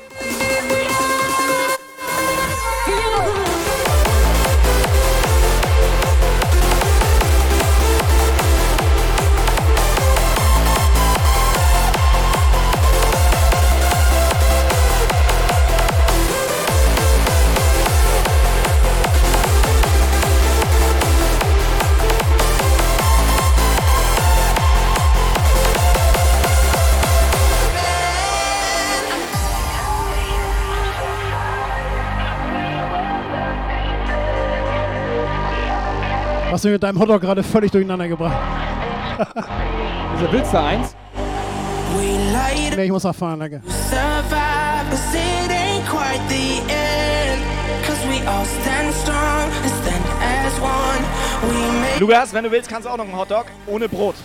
Hast 36.61 36.67
du 36.67 36.73
mit 36.73 36.83
deinem 36.83 37.01
Hotdog 37.01 37.23
gerade 37.23 37.43
völlig 37.43 37.71
durcheinander 37.71 38.07
gebracht? 38.07 38.37
Wieso 40.19 40.31
willst 40.31 40.53
du 40.53 40.61
eins? 40.61 40.95
Nee, 42.77 42.85
ich 42.85 42.91
muss 42.91 43.03
noch 43.03 43.15
fahren, 43.15 43.41
danke. 43.41 43.63
Lukas, 51.99 52.35
wenn 52.35 52.45
du 52.45 52.51
willst, 52.51 52.69
kannst 52.69 52.87
du 52.87 52.91
auch 52.93 52.99
noch 52.99 53.07
einen 53.07 53.17
Hotdog 53.17 53.47
ohne 53.67 53.89
Brot. 53.89 54.17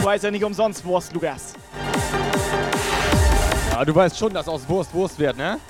Du 0.00 0.08
heißt 0.08 0.24
ja 0.24 0.30
nicht 0.32 0.42
umsonst 0.42 0.84
Wurst, 0.84 1.12
Lukas. 1.12 1.52
Ja, 3.70 3.84
du 3.84 3.94
weißt 3.94 4.18
schon, 4.18 4.34
dass 4.34 4.48
aus 4.48 4.68
Wurst 4.68 4.92
Wurst 4.92 5.20
wird, 5.20 5.36
ne? 5.36 5.60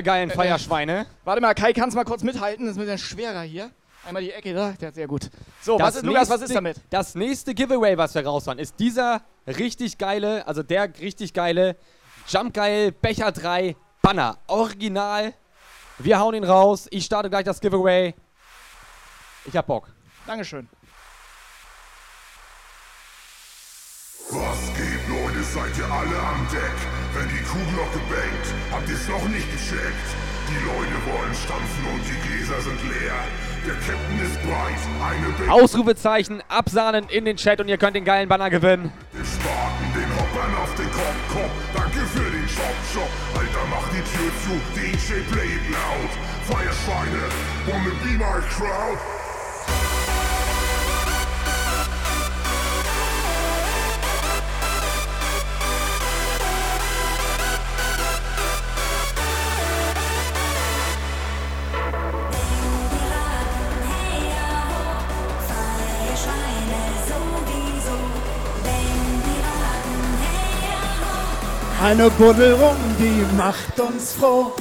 Ihr 0.00 0.02
geilen 0.02 0.30
Feierschweine. 0.30 1.06
Warte 1.24 1.40
mal, 1.42 1.54
Kai, 1.54 1.72
kannst 1.72 1.94
du 1.94 1.98
mal 1.98 2.04
kurz 2.04 2.22
mithalten? 2.22 2.64
Das 2.66 2.76
ist 2.76 2.78
ein 2.80 2.86
bisschen 2.86 2.98
schwerer 2.98 3.42
hier. 3.42 3.70
Einmal 4.06 4.22
die 4.22 4.32
Ecke 4.32 4.54
da, 4.54 4.72
der 4.72 4.88
ist 4.88 4.94
sehr 4.94 5.06
gut. 5.06 5.30
So, 5.60 5.76
Das 5.76 5.88
was 5.88 5.96
ist, 5.96 6.06
Lukas, 6.06 6.30
was 6.30 6.40
ist 6.40 6.54
damit? 6.54 6.78
Das 6.88 7.14
nächste 7.14 7.54
Giveaway, 7.54 7.98
was 7.98 8.14
wir 8.14 8.24
raushauen, 8.24 8.58
ist 8.58 8.80
dieser 8.80 9.20
richtig 9.46 9.98
geile, 9.98 10.46
also 10.48 10.62
der 10.62 10.90
richtig 11.00 11.34
geile 11.34 11.76
Jump 12.28 12.54
Geil 12.54 12.92
Becher 12.92 13.30
3 13.30 13.76
Banner. 14.00 14.38
Original. 14.46 15.34
Wir 15.98 16.18
hauen 16.18 16.34
ihn 16.34 16.44
raus. 16.44 16.86
Ich 16.90 17.04
starte 17.04 17.28
gleich 17.28 17.44
das 17.44 17.60
Giveaway. 17.60 18.14
Ich 19.44 19.54
hab 19.54 19.66
Bock. 19.66 19.88
Dankeschön. 20.26 20.66
Was 24.30 24.74
geht, 24.76 25.08
Leute, 25.08 25.42
seid 25.42 25.76
ihr 25.76 25.92
alle 25.92 26.18
am 26.18 26.48
Deck? 26.50 26.99
Wenn 27.12 27.28
die 27.28 27.42
Kuhglocke 27.42 27.98
bangt, 28.08 28.46
habt 28.70 28.88
ihr's 28.88 29.08
noch 29.08 29.26
nicht 29.28 29.50
gecheckt? 29.50 30.08
Die 30.48 30.60
Leute 30.66 30.96
wollen 31.10 31.34
stampfen 31.34 31.84
und 31.92 32.02
die 32.06 32.18
Gläser 32.26 32.60
sind 32.60 32.80
leer. 32.82 33.18
Der 33.66 33.74
Captain 33.74 34.20
ist 34.22 34.40
breit, 34.42 34.82
eine 35.02 35.52
Ausrufezeichen, 35.52 36.42
absahnen 36.48 37.08
in 37.08 37.24
den 37.24 37.36
Chat 37.36 37.60
und 37.60 37.68
ihr 37.68 37.78
könnt 37.78 37.96
den 37.96 38.04
geilen 38.04 38.28
Banner 38.28 38.48
gewinnen. 38.48 38.92
Den 39.12 39.24
Spaten, 39.24 39.86
den 39.92 40.10
Hoppern 40.16 40.54
auf 40.62 40.74
den 40.76 40.90
Kopf, 40.90 41.18
Kopf. 41.32 41.50
Danke 41.74 42.00
für 42.06 42.30
den 42.30 42.48
Shop, 42.48 42.74
Shop. 42.94 43.10
Alter, 43.34 43.66
mach 43.70 43.86
die 43.90 44.02
Tür 44.06 44.30
zu, 44.42 44.54
DJ 44.74 45.20
play 45.30 45.46
it 45.46 45.66
loud. 45.70 46.10
Feierschweine, 46.46 47.22
wanna 47.66 47.90
be 48.02 48.16
my 48.18 48.40
crowd? 48.48 49.19
Eine 71.82 72.10
Buddel 72.10 72.52
rum, 72.52 72.76
die 72.98 73.24
macht 73.36 73.80
uns 73.80 74.12
froh. 74.12 74.52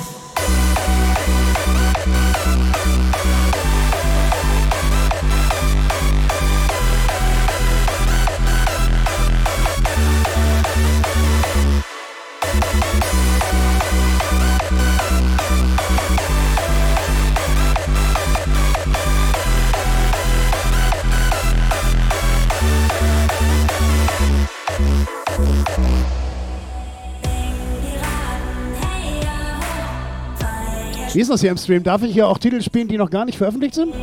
Wie 31.14 31.22
ist 31.22 31.30
das 31.30 31.42
hier 31.42 31.50
im 31.50 31.58
Stream? 31.58 31.84
Darf 31.84 32.04
ich 32.04 32.14
hier 32.14 32.28
auch 32.28 32.38
Titel 32.38 32.62
spielen, 32.62 32.88
die 32.88 32.98
noch 32.98 33.10
gar 33.10 33.26
nicht 33.26 33.38
veröffentlicht 33.38 33.74
sind? 33.74 33.94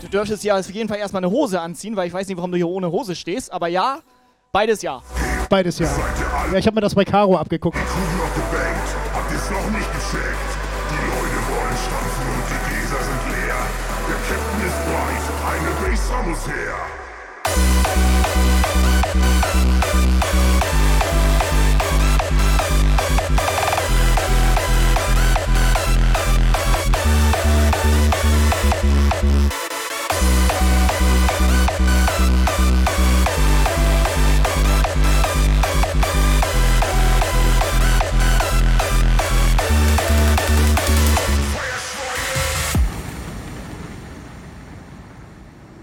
Du 0.00 0.08
dürftest 0.08 0.42
ja 0.44 0.58
auf 0.58 0.70
jeden 0.70 0.88
Fall 0.88 0.98
erstmal 0.98 1.22
eine 1.22 1.30
Hose 1.30 1.60
anziehen, 1.60 1.94
weil 1.94 2.08
ich 2.08 2.12
weiß 2.12 2.26
nicht, 2.26 2.36
warum 2.36 2.50
du 2.50 2.56
hier 2.56 2.68
ohne 2.68 2.90
Hose 2.90 3.14
stehst. 3.14 3.52
Aber 3.52 3.68
ja, 3.68 4.00
beides 4.50 4.80
ja. 4.82 5.02
Beides 5.50 5.78
ja. 5.78 5.88
Ja, 6.52 6.58
ich 6.58 6.66
habe 6.66 6.74
mir 6.74 6.80
das 6.80 6.94
bei 6.94 7.04
Caro 7.04 7.36
abgeguckt. 7.36 7.76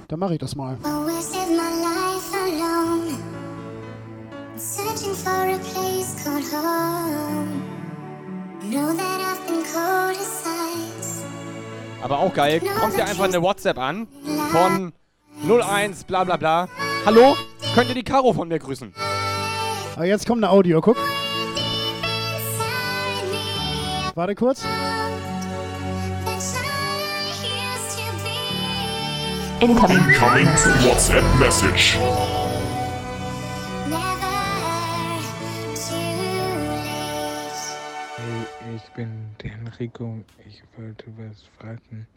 Dann 0.07 0.19
mache 0.19 0.33
ich 0.35 0.39
das 0.39 0.55
mal. 0.55 0.77
Always 0.83 1.31
live 1.33 1.49
my 1.49 1.69
life 1.83 2.33
alone. 2.33 3.17
Searching 4.55 5.13
for 5.13 5.31
a 5.31 5.57
place 5.57 6.15
called 6.23 6.45
home. 6.49 7.61
Know 8.71 8.93
that 8.93 9.19
I've 9.19 9.45
been 9.47 9.63
cold 9.63 10.17
as 10.17 10.43
ice. 10.45 11.23
Aber 12.01 12.19
auch 12.19 12.33
geil. 12.33 12.61
Kommt 12.79 12.95
dir 12.95 13.05
einfach 13.05 13.25
eine 13.25 13.41
WhatsApp 13.41 13.77
an 13.77 14.07
von 14.51 14.93
01 15.45 16.05
bla 16.05 16.23
bla 16.23 16.37
bla. 16.37 16.69
Hallo? 17.05 17.35
Könnt 17.75 17.89
ihr 17.89 17.95
die 17.95 18.03
Caro 18.03 18.31
von 18.31 18.47
mir 18.47 18.59
grüßen? 18.59 18.93
Aber 19.95 20.05
jetzt 20.05 20.25
kommt 20.25 20.41
eine 20.41 20.51
Audio, 20.51 20.79
guck. 20.79 20.95
Warte 24.15 24.35
kurz. 24.35 24.63
Incoming 29.59 29.97
WhatsApp 30.85 31.23
Message. 31.39 31.97
Hey, 38.15 38.75
ich 38.75 38.83
bin 38.93 39.35
der 39.41 39.53
Enrico. 39.53 40.23
Ich 40.47 40.61
wollte 40.77 41.05
was 41.17 41.41
fragen. 41.57 42.07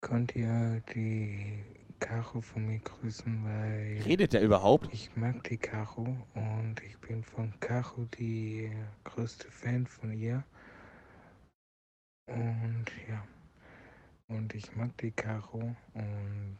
Könnt 0.00 0.34
ihr 0.34 0.82
die 0.92 1.62
Caro 2.00 2.40
von 2.40 2.66
mir 2.66 2.80
grüßen, 2.80 3.44
weil. 3.44 4.02
Redet 4.04 4.32
der 4.32 4.42
überhaupt? 4.42 4.92
Ich 4.92 5.14
mag 5.14 5.44
die 5.44 5.56
Caro 5.56 6.16
und 6.34 6.82
ich 6.84 6.98
bin 6.98 7.22
von 7.22 7.54
Caro 7.60 8.08
die 8.18 8.72
größte 9.04 9.48
Fan 9.48 9.86
von 9.86 10.12
ihr. 10.12 10.42
Und 12.26 12.86
ja. 13.08 13.22
Und 14.30 14.54
ich 14.54 14.74
mag 14.76 14.96
die 14.98 15.10
Caro 15.10 15.74
und 15.94 16.58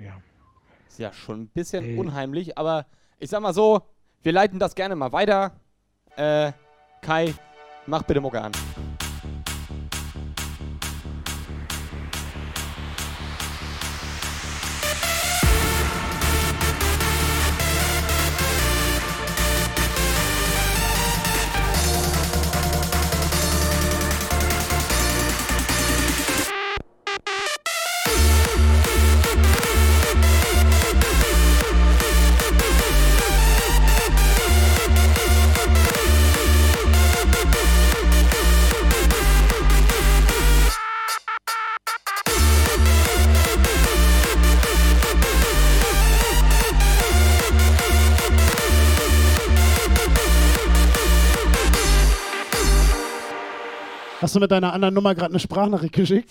ja. 0.00 0.20
Ist 0.88 0.98
ja 0.98 1.12
schon 1.12 1.42
ein 1.42 1.48
bisschen 1.48 1.84
Ey. 1.84 1.96
unheimlich, 1.96 2.58
aber 2.58 2.84
ich 3.20 3.30
sag 3.30 3.40
mal 3.40 3.54
so, 3.54 3.82
wir 4.22 4.32
leiten 4.32 4.58
das 4.58 4.74
gerne 4.74 4.96
mal 4.96 5.12
weiter. 5.12 5.52
Äh, 6.16 6.52
Kai, 7.00 7.32
mach 7.86 8.02
bitte 8.02 8.20
Mucke 8.20 8.42
an. 8.42 8.52
Hast 54.32 54.36
du 54.36 54.40
mit 54.40 54.50
deiner 54.50 54.72
anderen 54.72 54.94
Nummer 54.94 55.14
gerade 55.14 55.32
eine 55.32 55.38
Sprachnachricht 55.38 55.92
geschickt? 55.92 56.30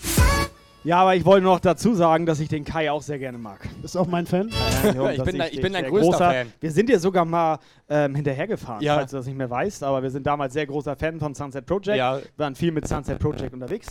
Ja, 0.82 1.02
aber 1.02 1.14
ich 1.14 1.24
wollte 1.24 1.44
noch 1.44 1.60
dazu 1.60 1.94
sagen, 1.94 2.26
dass 2.26 2.40
ich 2.40 2.48
den 2.48 2.64
Kai 2.64 2.90
auch 2.90 3.00
sehr 3.00 3.20
gerne 3.20 3.38
mag. 3.38 3.60
Ist 3.84 3.94
auch 3.96 4.08
mein 4.08 4.26
Fan? 4.26 4.50
Ja, 4.92 5.10
Ich 5.12 5.22
bin 5.22 5.38
dein- 5.38 5.52
ich 5.52 5.60
bin 5.60 5.72
dein 5.72 5.82
sehr 5.84 5.90
größter 5.92 6.18
Fan. 6.18 6.52
Wir 6.58 6.72
sind 6.72 6.88
dir 6.88 6.98
sogar 6.98 7.24
mal 7.24 7.60
ähm, 7.88 8.16
hinterhergefahren, 8.16 8.82
Ja. 8.82 8.96
falls 8.96 9.12
du 9.12 9.18
das 9.18 9.26
nicht 9.26 9.38
mehr 9.38 9.48
weißt. 9.48 9.84
Aber 9.84 10.02
wir 10.02 10.10
sind 10.10 10.26
damals 10.26 10.52
sehr 10.52 10.66
großer 10.66 10.96
Fan 10.96 11.20
von 11.20 11.32
Sunset 11.36 11.64
Project. 11.64 11.96
Ja. 11.96 12.18
Waren 12.38 12.56
viel 12.56 12.72
mit 12.72 12.88
Sunset 12.88 13.20
Project 13.20 13.54
unterwegs. 13.54 13.86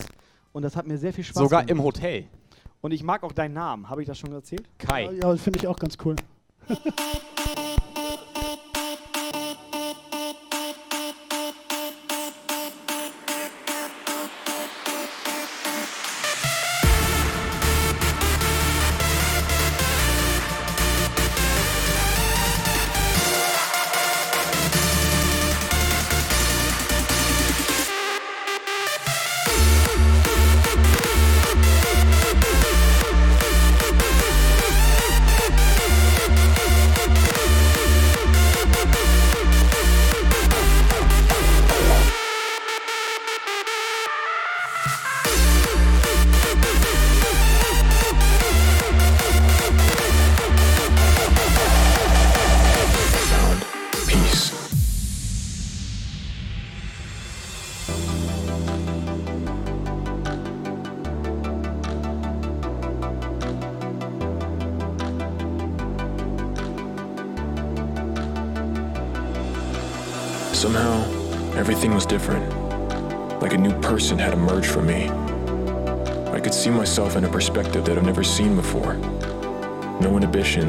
Und 0.52 0.64
das 0.64 0.76
hat 0.76 0.86
mir 0.88 0.98
sehr 0.98 1.14
viel 1.14 1.24
Spaß 1.24 1.42
Sogar 1.42 1.62
gemacht. 1.64 1.72
im 1.72 1.82
Hotel. 1.86 2.26
Und 2.82 2.92
ich 2.92 3.04
mag 3.04 3.24
auch 3.24 3.32
deinen 3.32 3.54
Namen. 3.54 3.90
Habe 3.90 4.02
ich 4.02 4.08
das 4.10 4.20
schon 4.20 4.34
erzählt? 4.34 4.66
Kai. 4.78 5.10
Ja, 5.24 5.34
finde 5.38 5.58
ich 5.60 5.68
auch 5.70 5.80
ganz 5.80 5.98
cool. 6.04 6.18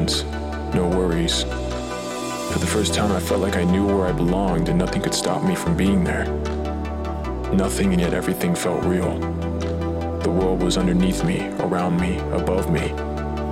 inhibitions, 0.03 0.75
no 0.75 0.87
worries. 0.87 1.43
For 2.51 2.59
the 2.59 2.67
first 2.67 2.93
time, 2.93 3.11
I 3.11 3.19
felt 3.19 3.41
like 3.41 3.55
I 3.55 3.63
knew 3.63 3.85
where 3.85 4.05
I 4.05 4.11
belonged 4.11 4.69
and 4.69 4.77
nothing 4.77 5.01
could 5.01 5.13
stop 5.13 5.43
me 5.43 5.55
from 5.55 5.75
being 5.75 6.03
there. 6.03 6.25
Nothing, 7.53 7.93
and 7.93 8.01
yet 8.01 8.13
everything 8.13 8.55
felt 8.55 8.83
real. 8.83 9.17
The 10.19 10.29
world 10.29 10.63
was 10.63 10.77
underneath 10.77 11.23
me, 11.23 11.47
around 11.59 11.99
me, 11.99 12.17
above 12.31 12.71
me. 12.71 12.91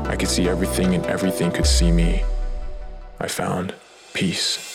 I 0.09 0.15
could 0.15 0.29
see 0.29 0.49
everything, 0.49 0.95
and 0.95 1.05
everything 1.05 1.51
could 1.51 1.67
see 1.67 1.91
me. 1.91 2.23
I 3.19 3.27
found 3.27 3.73
peace. 4.13 4.70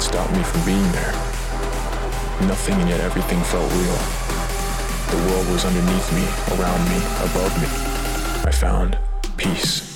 Could 0.00 0.06
stop 0.14 0.30
me 0.32 0.42
from 0.42 0.64
being 0.64 0.92
there. 0.92 1.12
Nothing, 2.48 2.74
and 2.80 2.88
yet 2.88 3.00
everything 3.00 3.40
felt 3.44 3.70
real. 3.72 3.98
The 5.10 5.30
world 5.30 5.48
was 5.50 5.64
underneath 5.64 6.12
me, 6.14 6.24
around 6.56 6.88
me, 6.88 6.96
above 7.28 7.52
me. 7.60 7.68
I 8.48 8.52
found 8.52 8.98
peace. 9.36 9.90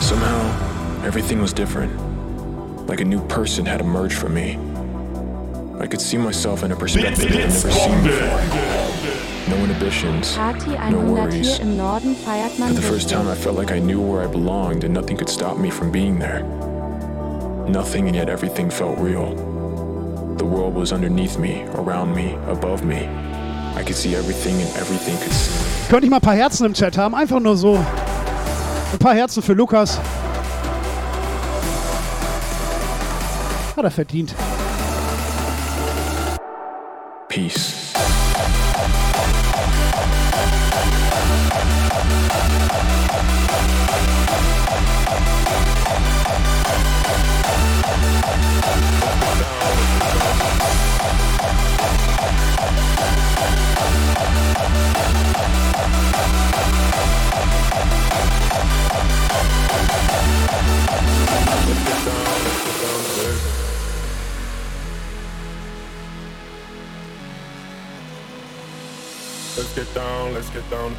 Somehow, 0.00 1.04
everything 1.04 1.40
was 1.40 1.52
different. 1.52 1.92
Like 2.88 3.00
a 3.00 3.04
new 3.04 3.20
person 3.28 3.66
had 3.66 3.80
emerged 3.80 4.16
from 4.16 4.34
me. 4.34 4.58
I 5.80 5.86
could 5.86 6.00
see 6.00 6.16
myself 6.16 6.62
in 6.62 6.72
a 6.72 6.76
perspective 6.76 7.26
I've 7.26 7.34
never 7.34 7.70
seen 7.70 8.02
before. 8.02 8.88
No 9.48 9.56
inhibitions, 9.64 10.36
no 10.36 11.00
worries. 11.00 11.58
im 11.60 11.76
Norden 11.76 12.14
feiert 12.14 12.58
man 12.58 12.68
For 12.68 12.74
the 12.74 12.82
first 12.82 13.08
time, 13.08 13.28
I 13.28 13.34
felt 13.34 13.56
like 13.56 13.70
I 13.70 13.78
knew 13.78 14.00
where 14.00 14.22
I 14.22 14.26
belonged 14.26 14.84
and 14.84 14.92
nothing 14.92 15.16
could 15.16 15.28
stop 15.28 15.56
me 15.56 15.70
from 15.70 15.90
being 15.90 16.18
there. 16.18 16.42
Nothing, 17.68 18.08
and 18.08 18.16
yet 18.16 18.28
everything 18.28 18.70
felt 18.70 18.98
real. 18.98 19.34
The 20.36 20.44
world 20.44 20.74
was 20.74 20.92
underneath 20.92 21.38
me, 21.38 21.62
around 21.74 22.14
me, 22.14 22.34
above 22.46 22.84
me. 22.84 23.08
Könnte 25.88 26.04
ich 26.04 26.10
mal 26.10 26.16
ein 26.16 26.22
paar 26.22 26.34
Herzen 26.34 26.66
im 26.66 26.74
Chat 26.74 26.98
haben? 26.98 27.14
Einfach 27.14 27.40
nur 27.40 27.56
so. 27.56 27.76
Ein 28.92 28.98
paar 28.98 29.14
Herzen 29.14 29.42
für 29.42 29.52
Lukas. 29.54 29.98
Hat 33.76 33.84
er 33.84 33.90
verdient. 33.90 34.34
Peace. 37.28 37.77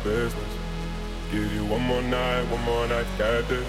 Business. 0.04 0.52
Give 1.32 1.54
you 1.54 1.66
one 1.66 1.82
more 1.82 2.02
night, 2.02 2.44
one 2.52 2.64
more 2.64 2.88
night, 2.88 3.06
got 3.18 3.48
this. 3.48 3.66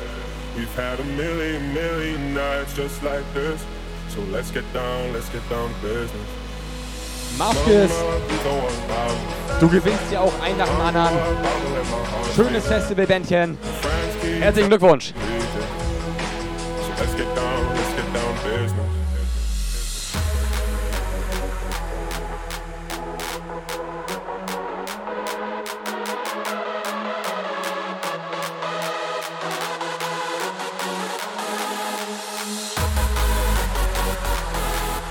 We've 0.57 0.75
had 0.75 0.99
a 1.01 1.05
million, 1.05 1.75
million 1.75 2.35
nights 2.35 2.75
just 2.75 3.03
like 3.03 3.25
this. 3.35 3.65
So 4.09 4.21
let's 4.33 4.51
get 4.51 4.65
down, 4.73 5.13
let's 5.13 5.29
get 5.29 5.49
down 5.49 5.73
business. 5.81 6.29
Going 7.39 7.89
wild. 8.89 9.61
du 9.61 9.69
gewinnst 9.69 10.13
ja 10.13 10.21
auch 10.21 10.33
ein 10.43 10.57
nach 10.59 10.69
dem 10.69 10.81
anderen. 10.81 11.17
Schönes 12.35 12.67
Festivalbändchen. 12.67 13.57
Herzlichen 14.41 14.69
Glückwunsch. 14.69 15.13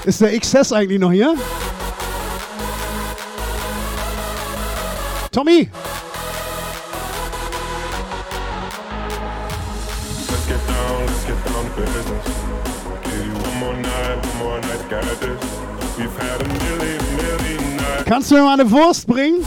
Ist 0.10 0.22
der 0.22 0.39
XS 0.39 0.74
eigentlich 0.74 0.99
noch 0.99 1.12
hier? 1.12 1.36
Tommy! 5.32 5.70
Let's 10.28 10.47
get 10.47 10.57
down, 10.68 11.05
let's 11.05 11.26
get 11.28 11.38
down 11.45 11.64
business. 11.76 12.26
Give 13.03 13.24
you 13.24 13.34
one 13.34 13.60
more 13.60 13.76
night, 13.76 14.26
one 14.26 14.38
more 14.39 14.60
night, 14.62 14.89
got 14.89 15.03
this. 15.20 15.39
We've 15.95 16.18
had 16.18 16.41
a 16.41 16.45
million, 16.47 16.99
million 17.16 17.78
nights. 17.78 18.05
Kannst 18.05 18.32
du 18.32 18.36
mir 18.38 18.41
mal 18.41 18.60
eine 18.60 18.72
Wurst 18.72 19.05
bringen? 19.05 19.45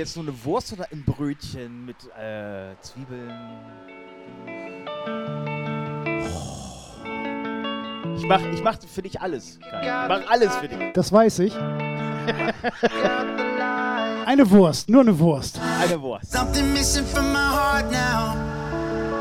Jetzt 0.00 0.16
nur 0.16 0.24
eine 0.24 0.44
Wurst 0.44 0.72
oder 0.72 0.86
ein 0.90 1.04
Brötchen 1.04 1.84
mit 1.84 1.96
äh, 2.18 2.74
Zwiebeln? 2.80 3.30
Ich 8.16 8.26
mach, 8.26 8.40
ich 8.52 8.62
mach 8.62 8.76
für 8.92 9.02
dich 9.02 9.20
alles. 9.20 9.58
Ich 9.58 9.88
mach 10.08 10.28
alles 10.28 10.56
für 10.56 10.68
dich. 10.68 10.78
Das 10.94 11.12
weiß 11.12 11.40
ich. 11.40 11.54
Eine 14.26 14.50
Wurst, 14.50 14.88
nur 14.88 15.02
eine 15.02 15.18
Wurst. 15.18 15.60
Eine 15.82 16.00
Wurst. 16.00 16.32
Something 16.32 16.72
missing 16.72 17.04
from 17.04 17.32
my 17.32 17.38
heart 17.38 17.90
now. 17.90 18.36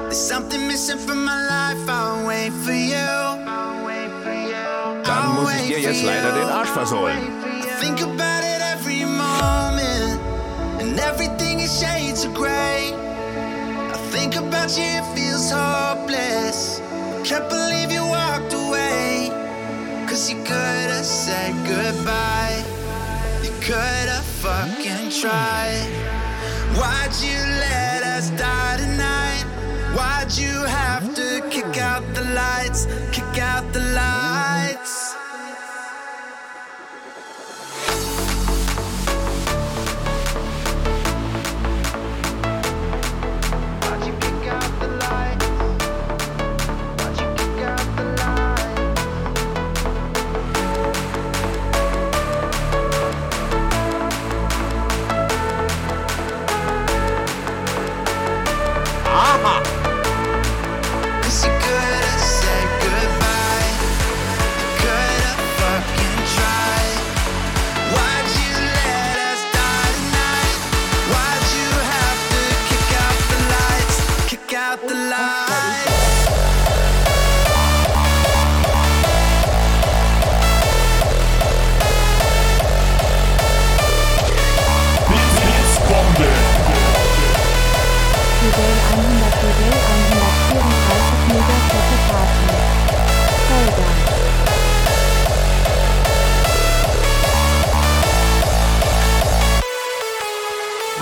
There's 0.03 0.17
something 0.17 0.67
missing 0.67 0.97
from 0.97 1.25
my 1.25 1.32
life. 1.47 1.89
I'll 1.89 2.25
wait 2.27 2.51
for 2.63 2.73
you. 2.73 2.95
Dann 5.03 5.36
muss 5.36 5.53
ich 5.55 5.67
dir 5.67 5.80
jetzt 5.80 6.03
leider 6.03 6.32
den 6.34 6.47
Arsch 6.47 6.69
versohlen. 6.69 7.17
I 7.17 7.84
think 7.84 8.01
about 8.01 8.43
it 8.43 8.61
every 8.61 9.03
moment, 9.05 9.88
everything 11.00 11.60
is 11.60 11.80
shades 11.80 12.24
of 12.26 12.34
gray. 12.34 12.93
I 13.95 13.97
think 14.12 14.36
about 14.36 14.78
you, 14.78 14.84
it 14.84 15.08
feels 15.16 15.52
hopeless. 15.52 16.80
Can't 17.24 17.50
believe 17.50 17.91
you 17.91 18.04
walked 18.06 18.54
away. 18.54 19.30
Cause 20.08 20.30
you 20.30 20.38
could 20.43 20.89
have 20.95 21.06
said 21.06 21.54
goodbye. 21.68 22.64
You 23.43 23.52
could 23.62 24.08
have 24.16 24.30
fucking 24.43 25.12
tried. 25.22 25.89
Why'd 26.78 27.14
you 27.22 27.39
let 27.66 28.04
us 28.04 28.30
die 28.32 28.78
tonight? 28.78 29.45
Why'd 29.95 30.32
you 30.38 30.66
have 30.66 31.14
to 31.16 31.41
kick 31.50 31.78
out 31.78 32.04
the 32.14 32.24
lights? 32.34 32.88
Kick 33.12 33.39
out 33.39 33.72
the 33.74 33.80
lights. 33.80 34.28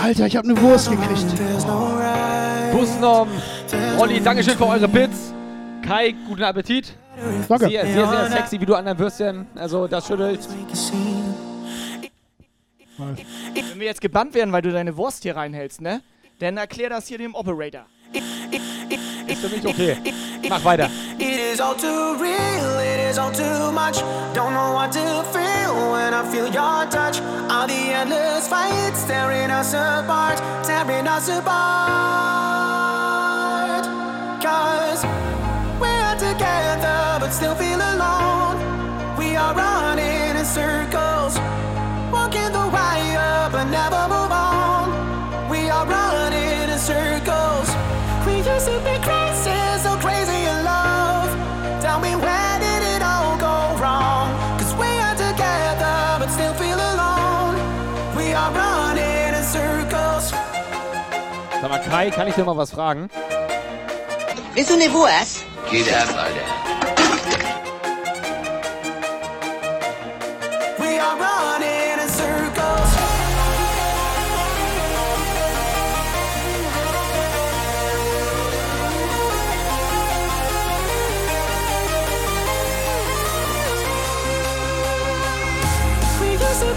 Alter, 0.08 0.26
ich 0.26 0.38
habe 0.38 0.48
eine 0.48 0.62
Wurst 0.62 0.90
gekriegt. 0.90 1.26
Busnom, 2.72 3.28
Olli, 3.98 4.22
Dankeschön 4.22 4.56
für 4.56 4.66
eure 4.66 4.88
Bits. 4.88 5.34
Kai, 5.82 6.16
guten 6.26 6.44
Appetit. 6.44 6.96
Danke. 7.50 7.68
Sehr, 7.68 7.86
sehr, 7.86 8.08
sehr 8.08 8.32
sexy, 8.32 8.62
wie 8.62 8.66
du 8.66 8.76
an 8.76 8.86
deinem 8.86 9.00
Würstchen. 9.00 9.48
Also, 9.56 9.86
das 9.86 10.08
schüttelt. 10.08 10.40
Wenn 12.98 13.80
wir 13.82 13.88
jetzt 13.88 14.00
gebannt 14.00 14.34
werden, 14.34 14.54
weil 14.54 14.62
du 14.62 14.72
deine 14.72 14.96
Wurst 14.96 15.24
hier 15.24 15.36
reinhältst, 15.36 15.82
ne? 15.82 16.02
Dann 16.40 16.56
erklär 16.56 16.90
das 16.90 17.08
hier 17.08 17.18
dem 17.18 17.36
Operator. 17.36 17.86
Ist 18.14 19.42
für 19.42 19.50
mich 19.50 19.66
okay. 19.68 19.98
Mach 20.50 20.64
weiter. 20.64 20.90
It 21.20 21.40
is 21.54 21.60
all 21.60 21.76
too 21.76 22.16
real, 22.20 22.80
it 22.80 23.00
is 23.10 23.18
all 23.18 23.32
too 23.32 23.72
much. 23.72 23.98
Don't 24.34 24.54
know 24.54 24.74
what 24.74 24.92
to 24.94 25.24
feel 25.34 25.92
when 25.92 26.14
I 26.14 26.24
feel 26.32 26.46
your 26.46 26.86
touch. 26.90 27.20
All 27.50 27.68
the 27.68 27.94
endless 27.94 28.48
fights 28.48 29.04
tearing 29.06 29.52
us 29.52 29.74
apart, 29.74 30.38
tearing 30.64 31.08
us 31.08 31.28
apart. 31.30 31.48
Cause 34.42 35.04
we're 35.80 36.16
together 36.18 37.18
but 37.20 37.32
still 37.32 37.56
feel 37.56 37.82
alone. 37.82 38.58
We 39.18 39.36
are 39.36 39.54
running 39.54 40.38
in 40.38 40.46
circles, 40.46 41.17
Kai, 61.90 62.12
kann 62.12 62.28
ich 62.28 62.36
dir 62.36 62.44
mal 62.44 62.58
was 62.58 62.72
fragen? 62.72 63.10
Bist 64.54 64.70
du 64.70 64.74
eine 64.74 64.92
Wurst? 64.94 65.44
Geht 65.72 65.92
ab, 65.94 66.10
Alter. 66.10 66.58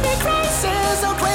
Be 0.03 0.15
crazy, 0.23 0.69
so 1.01 1.09
crazy 1.15 1.30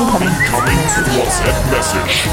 wrong? 0.00 0.22
Incoming 0.22 0.78
WhatsApp 1.12 1.70
message. 1.70 2.30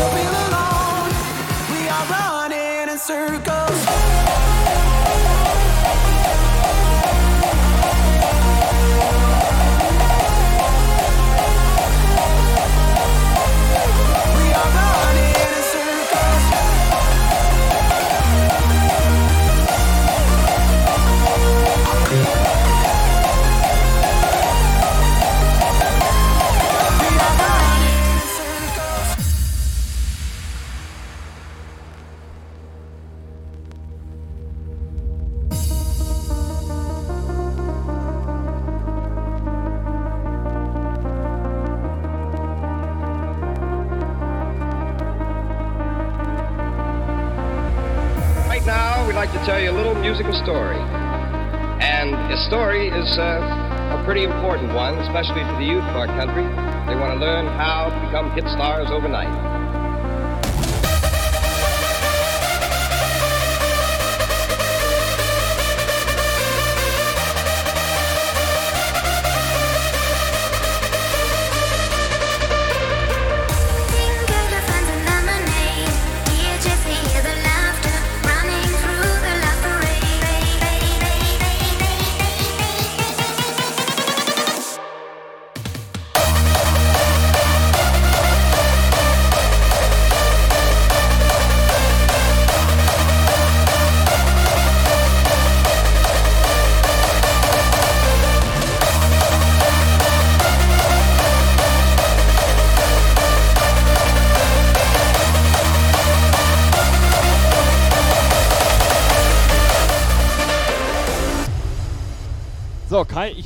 The 55.57 55.65
youth 55.65 55.83
of 55.83 55.95
our 55.95 56.05
country. 56.05 56.43
They 56.85 56.95
want 56.99 57.13
to 57.13 57.19
learn 57.19 57.47
how 57.47 57.89
to 57.89 58.05
become 58.05 58.31
hit 58.31 58.47
stars 58.47 58.91
overnight. 58.91 59.66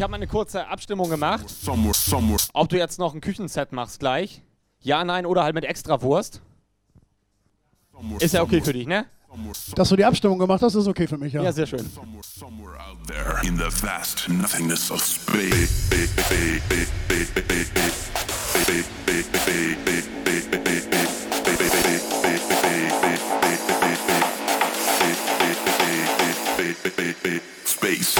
Ich 0.01 0.03
habe 0.03 0.11
mal 0.13 0.17
eine 0.17 0.25
kurze 0.25 0.67
Abstimmung 0.67 1.11
gemacht. 1.11 1.45
Ob 2.53 2.69
du 2.69 2.75
jetzt 2.75 2.97
noch 2.97 3.13
ein 3.13 3.21
Küchenset 3.21 3.71
machst 3.71 3.99
gleich. 3.99 4.41
Ja, 4.79 5.03
nein 5.03 5.27
oder 5.27 5.43
halt 5.43 5.53
mit 5.53 5.63
extra 5.63 6.01
Wurst. 6.01 6.41
Ist 8.17 8.33
ja 8.33 8.41
okay 8.41 8.61
für 8.61 8.73
dich, 8.73 8.87
ne? 8.87 9.05
Dass 9.75 9.89
du 9.89 9.95
die 9.95 10.03
Abstimmung 10.03 10.39
gemacht 10.39 10.63
hast, 10.63 10.73
ist 10.73 10.87
okay 10.87 11.05
für 11.05 11.19
mich, 11.19 11.33
ja. 11.33 11.43
Ja, 11.43 11.51
sehr 11.51 11.67
schön. 11.67 11.87
Space. 27.67 28.15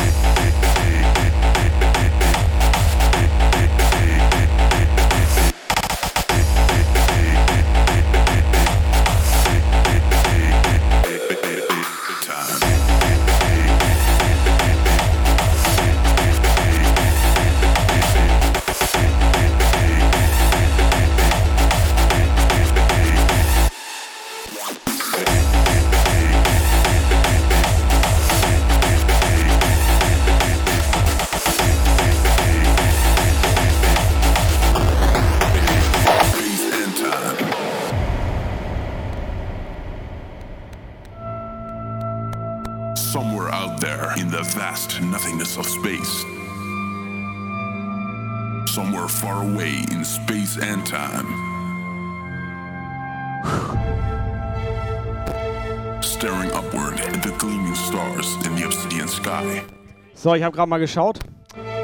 Vast 45.02 45.12
nothingness 45.12 45.58
of 45.58 45.68
space. 45.68 46.26
Somewhere 48.74 49.08
far 49.08 49.44
away 49.44 49.84
in 49.92 50.04
space 50.06 50.58
and 50.58 50.86
time. 50.86 51.26
Staring 56.02 56.52
upward 56.52 57.00
at 57.00 57.24
the 57.24 57.34
gleaming 57.38 57.76
stars 57.76 58.36
in 58.46 58.56
the 58.56 58.66
obsidian 58.66 59.08
sky. 59.08 59.64
So, 60.14 60.36
ich 60.36 60.44
habe 60.44 60.56
gerade 60.56 60.70
mal 60.70 60.80
geschaut. 60.80 61.20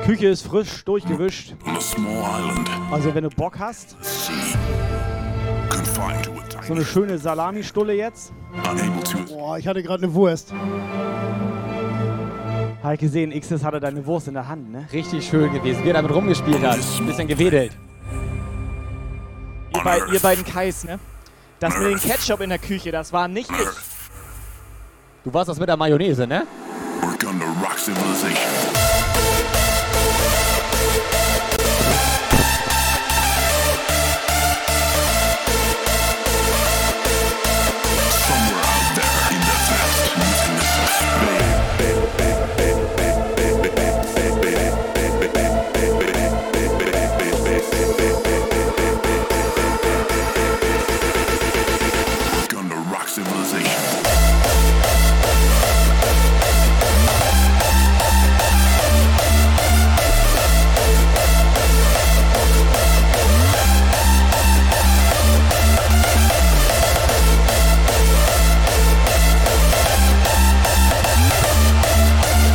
Küche 0.06 0.28
ist 0.28 0.44
frisch 0.44 0.86
durchgewischt. 0.86 1.56
On 1.66 1.76
a 1.76 1.82
small 1.82 2.24
island, 2.24 2.70
Also 2.92 3.14
wenn 3.14 3.24
du 3.24 3.30
Bock 3.30 3.60
hast, 3.60 3.98
so 6.66 6.74
eine 6.74 6.86
schöne 6.86 7.18
Salami-Stulle 7.18 7.94
jetzt. 7.94 8.34
Boah, 9.30 9.58
ich 9.58 9.68
hatte 9.68 9.82
gerade 9.84 10.04
eine 10.04 10.14
Wurst. 10.14 10.54
Habe 12.88 12.96
ich 12.96 13.02
gesehen, 13.02 13.38
Xs 13.38 13.66
hatte 13.66 13.82
deine 13.82 14.06
Wurst 14.06 14.30
in 14.30 14.34
der 14.34 14.48
Hand, 14.48 14.72
ne? 14.72 14.88
Richtig 14.94 15.28
schön 15.28 15.52
gewesen, 15.52 15.84
wie 15.84 15.90
er 15.90 15.96
damit 15.96 16.10
rumgespielt 16.10 16.64
hat. 16.64 16.80
Ein 16.98 17.06
bisschen 17.06 17.28
gewedelt. 17.28 17.74
Ihr, 19.76 19.84
bei, 19.84 20.00
ihr 20.14 20.20
beiden 20.22 20.46
Kais, 20.46 20.86
ne? 20.86 20.98
Das 21.60 21.78
mit 21.78 21.86
dem 21.86 22.00
Ketchup 22.00 22.40
in 22.40 22.50
der 22.50 22.60
Küche, 22.60 22.90
das 22.90 23.12
war 23.12 23.28
nicht 23.28 23.52
ich. 23.52 23.58
Du 25.26 25.34
warst 25.34 25.50
das 25.50 25.60
mit 25.60 25.68
der 25.68 25.76
Mayonnaise, 25.76 26.26
ne? 26.26 26.48
We're 27.02 27.22
gonna 27.22 27.44
rock 27.62 27.78
civilization. 27.78 28.87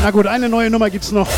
Na 0.03 0.11
gut, 0.11 0.27
eine 0.27 0.49
neue 0.49 0.69
Nummer 0.69 0.91
gibt's 0.91 1.13
noch. 1.13 1.29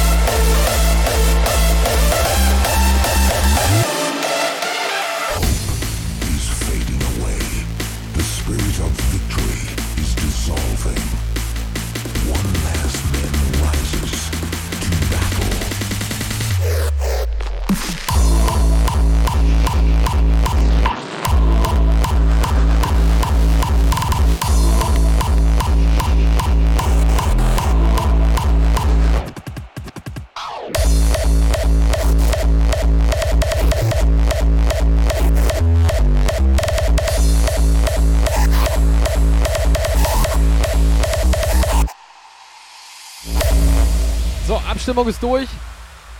So, 45.04 45.08
Abstimmung 45.08 45.08
ist 45.08 45.22
durch. 45.22 45.48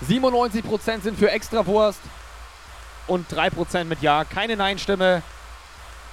97% 0.07 1.03
sind 1.03 1.19
für 1.19 1.31
Extrawurst 1.31 2.01
und 3.07 3.31
3% 3.31 3.85
mit 3.85 4.03
Ja. 4.03 4.25
Keine 4.25 4.57
Nein-Stimme. 4.57 5.23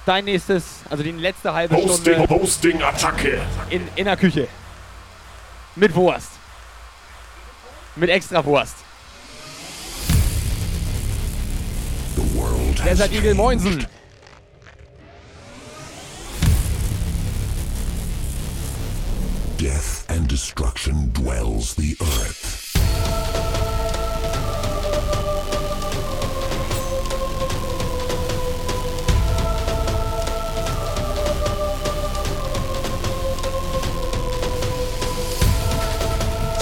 Dein 0.06 0.24
nächstes, 0.24 0.64
also 0.90 1.02
die 1.02 1.12
letzte 1.12 1.52
halbe 1.52 1.76
Hosting, 1.76 2.14
Stunde 2.14 2.28
Hosting, 2.28 2.82
Attacke. 2.82 3.40
in, 3.70 3.86
in 3.94 4.04
der 4.06 4.16
Küche. 4.16 4.48
Mit 5.76 5.94
Wurst. 5.94 6.30
Mit 7.94 8.10
Extrawurst. 8.10 8.76
Desert 12.84 13.12
Eagle 13.12 13.34
Moinsen. 13.34 13.86
Death 19.56 20.04
and 20.08 20.26
destruction 20.26 21.12
dwells 21.12 21.76
the 21.76 21.96
earth. 22.00 22.61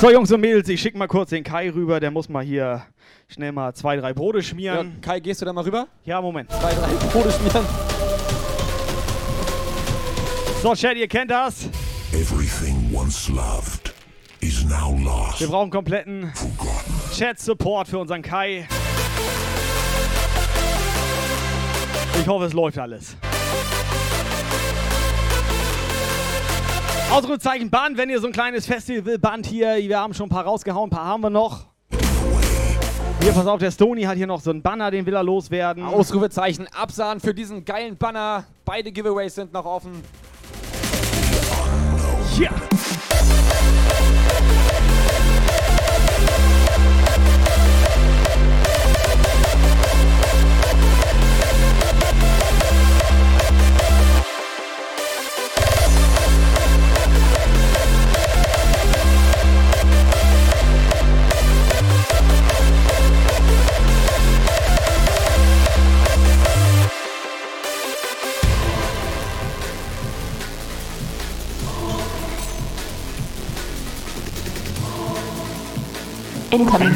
So, 0.01 0.11
Jungs 0.11 0.33
und 0.33 0.41
Mädels, 0.41 0.67
ich 0.71 0.81
schicke 0.81 0.97
mal 0.97 1.09
kurz 1.09 1.29
den 1.29 1.45
Kai 1.45 1.69
rüber. 1.69 2.01
Der 2.01 2.11
muss 2.11 2.27
mal 2.31 2.43
hier 2.43 2.81
schnell 3.29 3.53
mal 3.53 3.75
zwei, 3.75 3.99
drei 3.99 4.15
Brote 4.15 4.39
Ja, 4.39 4.45
schmieren. 4.45 4.99
Kai, 5.03 5.21
gehst 5.21 5.43
du 5.43 5.45
da 5.45 5.53
mal 5.53 5.63
rüber? 5.63 5.89
Ja, 6.07 6.23
Moment. 6.23 6.51
Zwei, 6.51 6.73
drei 6.73 6.89
Brote 7.13 7.31
schmieren. 7.31 7.67
So, 10.63 10.75
Chat, 10.75 10.97
ihr 10.97 11.07
kennt 11.07 11.31
das. 11.31 11.69
Everything 12.15 12.91
once 12.95 13.29
loved. 13.29 13.90
Wir 14.43 15.49
brauchen 15.49 15.71
kompletten 15.71 16.33
Chat-Support 17.15 17.89
für 17.89 17.99
unseren 17.99 18.23
Kai. 18.23 18.67
Ich 22.19 22.27
hoffe, 22.27 22.47
es 22.47 22.53
läuft 22.53 22.79
alles. 22.79 23.17
Ausrufezeichen 27.11 27.71
Band, 27.71 27.99
wenn 27.99 28.09
ihr 28.09 28.21
so 28.21 28.29
ein 28.29 28.33
kleines 28.33 28.67
Festivalband 28.67 29.45
hier, 29.45 29.77
wir 29.77 29.99
haben 29.99 30.15
schon 30.15 30.27
ein 30.27 30.31
paar 30.31 30.45
rausgehauen, 30.45 30.89
ein 30.89 30.91
paar 30.91 31.05
haben 31.05 31.23
wir 31.23 31.31
noch. 31.31 31.67
Hier, 33.21 33.33
pass 33.33 33.47
auf, 33.47 33.59
der 33.59 33.71
Stony 33.71 34.03
hat 34.05 34.17
hier 34.17 34.27
noch 34.27 34.41
so 34.41 34.51
einen 34.51 34.63
Banner, 34.63 34.91
den 34.91 35.05
will 35.05 35.15
er 35.15 35.23
loswerden. 35.23 35.85
Ausrufezeichen 35.85 36.67
Absahen 36.69 37.21
für 37.21 37.35
diesen 37.35 37.65
geilen 37.65 37.97
Banner. 37.97 38.45
Beide 38.65 38.91
Giveaways 38.91 39.35
sind 39.35 39.53
noch 39.53 39.67
offen. 39.67 40.03
Ja. 42.39 42.51
Incoming 76.53 76.93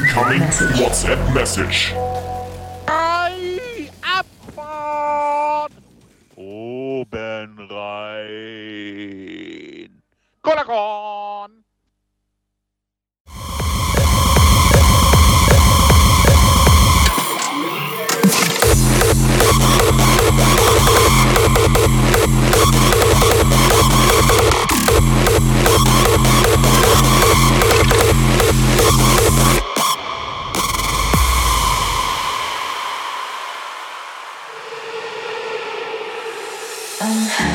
WhatsApp 0.75 1.33
message. 1.33 1.95
Ei, 2.89 3.89
Abfahrt! 4.03 5.73
Oben 6.37 7.57
rein. 7.71 8.83
Kolakon! 10.43 11.64
I'm 37.07 37.54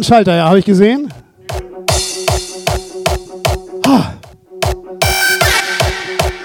harten 0.00 0.04
Schalter, 0.04 0.36
ja, 0.36 0.46
habe 0.46 0.58
ich 0.58 0.64
gesehen. 0.64 1.12
Ha. 3.86 4.14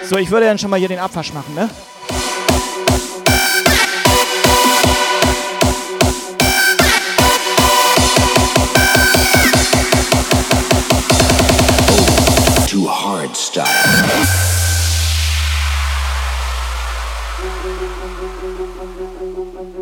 So, 0.03 0.18
ich 0.18 0.30
würde 0.30 0.45
dann 0.45 0.57
schon 0.57 0.69
mal 0.69 0.80
hier 0.80 0.90
den 0.90 0.99
Abwasch 0.99 1.34
machen, 1.34 1.56
ne? 1.56 1.69
Too. 12.68 12.90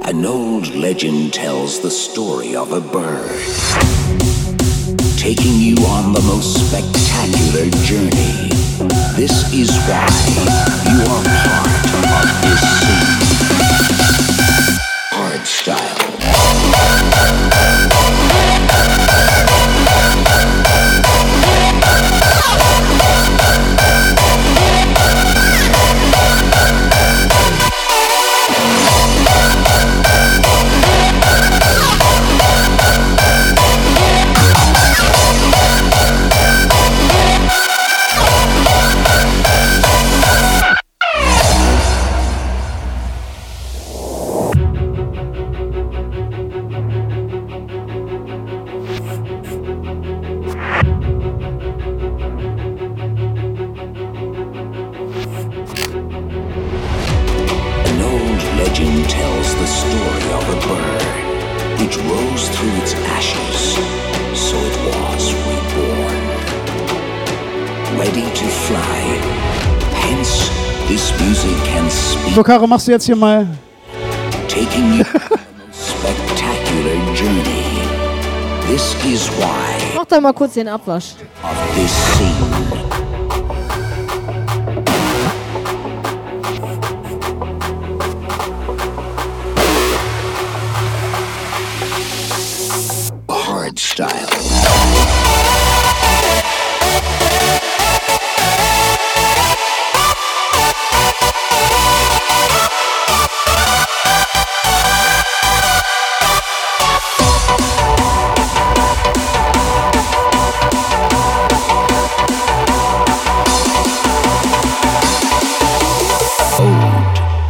An 0.05 0.25
old 0.25 0.75
legend 0.75 1.35
tells 1.63 1.79
the 1.79 1.89
story 1.89 2.57
of 2.57 2.73
a 2.73 2.81
bird 2.81 3.39
taking 5.17 5.55
you 5.61 5.77
on 5.85 6.11
the 6.11 6.21
most 6.27 6.59
spectacular 6.67 7.69
journey. 7.85 8.49
This 9.15 9.53
is 9.53 9.69
why 9.87 10.05
you 10.91 10.99
are 11.13 11.23
part 12.03 12.27
of 12.27 12.41
this 12.43 12.59
scene. 12.79 13.15
Hard 15.13 15.47
Caro, 72.53 72.67
machst 72.67 72.87
du 72.87 72.91
jetzt 72.91 73.05
hier 73.07 73.15
mal. 73.15 73.47
taking 74.47 74.99
you 74.99 75.03
spectacular 75.71 77.15
journey. 77.15 77.65
This 78.67 78.93
is 79.05 79.27
why 79.39 79.95
Mach 79.95 80.05
doch 80.05 80.21
mal 80.21 80.33
kurz 80.33 80.53
den 80.53 80.67
Abwasch. 80.67 81.15
of 81.41 81.75
this 81.75 81.91
scene. 81.91 82.82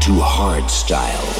To 0.03 0.19
hard 0.19 0.69
style. 0.69 1.33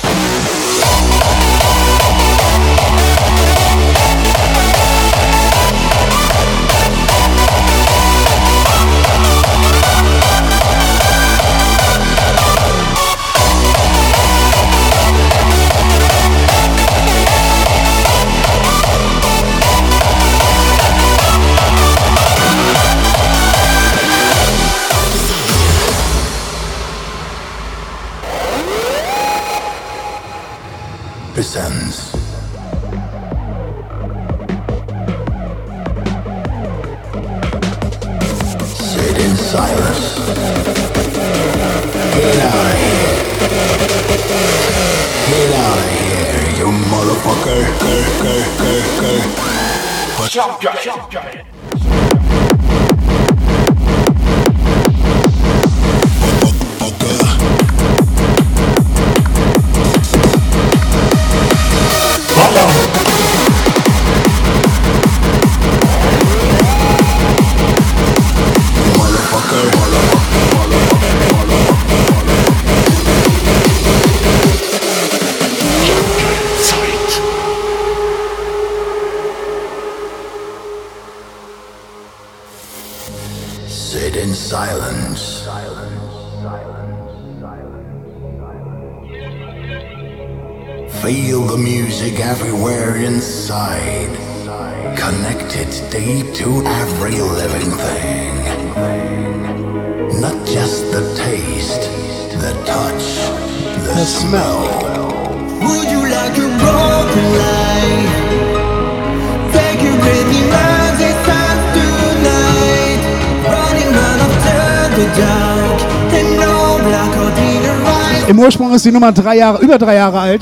Ursprung 118.74 118.76
ist 118.76 118.86
die 118.86 118.92
Nummer 118.92 119.12
drei 119.12 119.38
Jahre, 119.38 119.62
über 119.62 119.78
drei 119.78 119.96
Jahre 119.96 120.20
alt. 120.20 120.42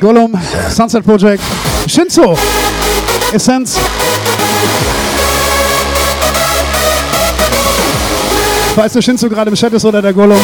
Gollum, 0.00 0.32
Sunset 0.70 1.04
Project, 1.04 1.42
Shinzo, 1.86 2.36
Essence. 3.32 3.76
Falls 8.74 8.92
der 8.94 9.02
Shinzo 9.02 9.28
gerade 9.28 9.50
im 9.50 9.56
Chat 9.56 9.72
ist 9.72 9.84
oder 9.84 10.02
der 10.02 10.12
Gollum. 10.12 10.40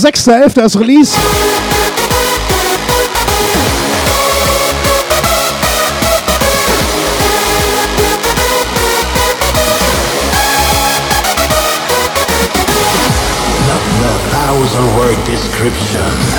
6.11. 0.00 0.64
ist 0.64 0.78
Release. 0.78 1.16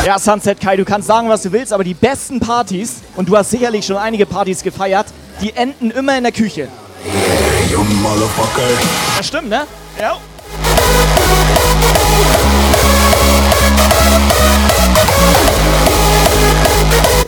Ja, 0.06 0.18
Sunset 0.18 0.62
Kai, 0.62 0.78
du 0.78 0.86
kannst 0.86 1.08
sagen, 1.08 1.28
was 1.28 1.42
du 1.42 1.52
willst, 1.52 1.74
aber 1.74 1.84
die 1.84 1.94
besten 1.94 2.40
Partys, 2.40 3.02
und 3.18 3.28
du 3.28 3.36
hast 3.36 3.50
sicherlich 3.50 3.86
schon 3.86 3.98
einige 3.98 4.26
Partys 4.26 4.64
gefeiert, 4.64 5.08
die 5.42 5.54
enden 5.56 5.92
immer 5.92 6.18
in 6.18 6.24
der 6.24 6.32
Küche. 6.32 6.70
Yeah, 7.06 7.72
you 7.72 7.84
motherfucker. 7.84 8.62
Das 9.18 9.28
stimmt, 9.28 9.50
ne? 9.50 9.68
Ja. 10.00 10.18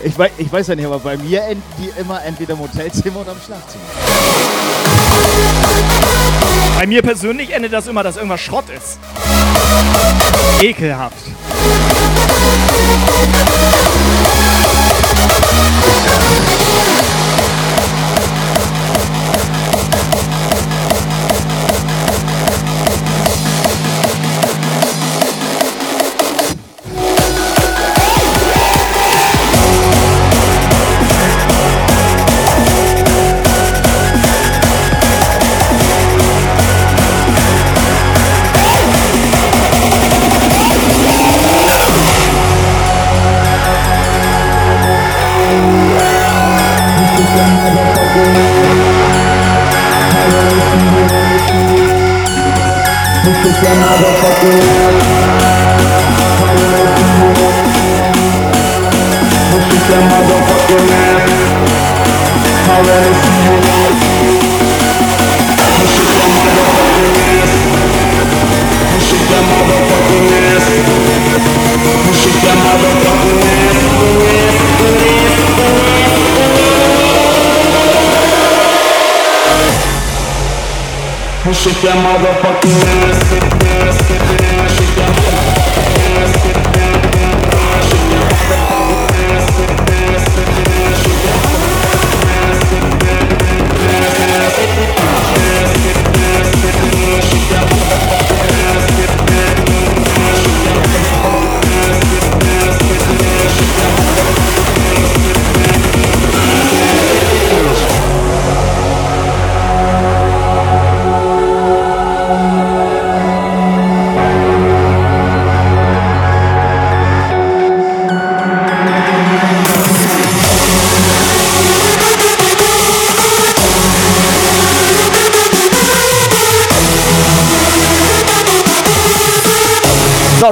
Ich 0.04 0.18
weiß, 0.18 0.32
ich 0.38 0.52
weiß 0.52 0.68
ja 0.68 0.76
nicht, 0.76 0.86
aber 0.86 1.00
bei 1.00 1.18
mir 1.18 1.44
enden 1.44 1.64
die 1.78 1.92
immer 2.00 2.24
entweder 2.24 2.54
im 2.54 2.60
Hotelzimmer 2.60 3.20
oder 3.22 3.34
im 3.34 3.38
Schlafzimmer. 3.46 3.84
Bei 6.78 6.88
mir 6.88 7.02
persönlich 7.02 7.54
endet 7.54 7.74
das 7.74 7.88
immer, 7.88 8.02
dass 8.02 8.16
irgendwas 8.16 8.42
Schrott 8.42 8.66
ist. 8.70 8.98
Ekelhaft. 10.62 11.16
Shake 81.82 81.96
your 81.96 82.41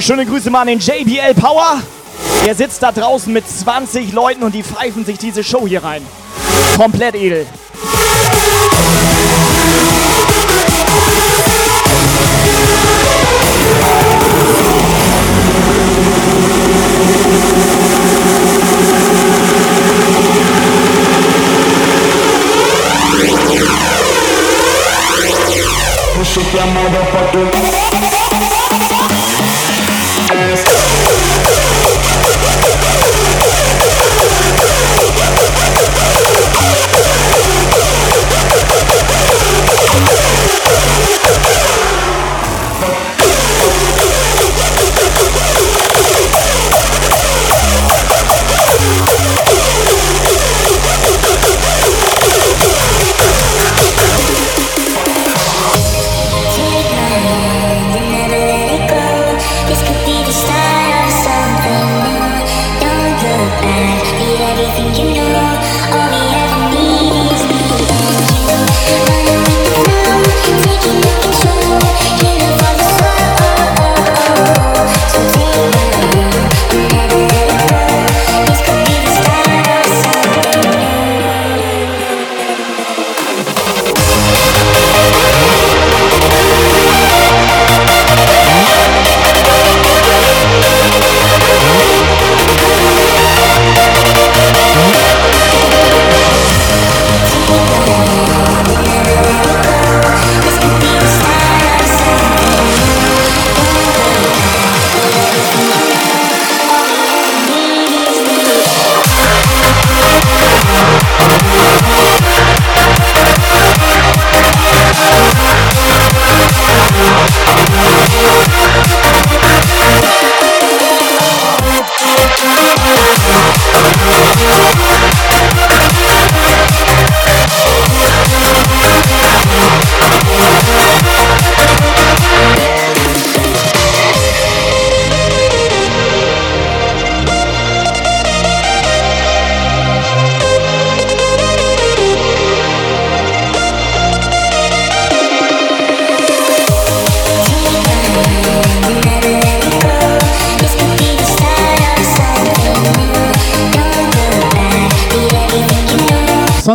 Schöne 0.02 0.26
Grüße 0.26 0.50
mal 0.50 0.62
an 0.62 0.68
den 0.68 0.80
JBL 0.80 1.34
Power. 1.36 1.82
Der 2.46 2.56
sitzt 2.56 2.82
da 2.82 2.92
draußen 2.92 3.34
mit 3.34 3.48
20 3.48 4.14
Leuten 4.14 4.44
und 4.44 4.56
die 4.56 4.64
pfeifen 4.64 5.04
sich 5.04 5.18
diese 5.18 5.44
Show 5.44 5.68
hier 5.68 5.84
rein. 5.84 6.02
Komplett 6.78 7.16
edel. 7.16 7.46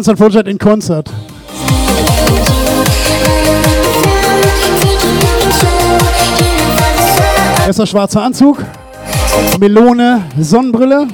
Konstantin 0.05 0.23
Fortschritt 0.23 0.49
in 0.49 0.59
Konzert. 0.59 1.11
Erster 7.67 7.87
schwarzer 7.87 8.23
Anzug, 8.23 8.59
Melone, 9.59 10.25
Sonnenbrille. 10.39 11.07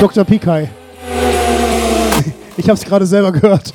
Dr. 0.00 0.24
Pikai. 0.24 0.70
Ich 2.56 2.64
habe 2.64 2.78
es 2.78 2.84
gerade 2.86 3.04
selber 3.04 3.32
gehört. 3.32 3.74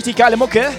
Richtig 0.00 0.16
geile 0.16 0.38
Mucke. 0.38 0.70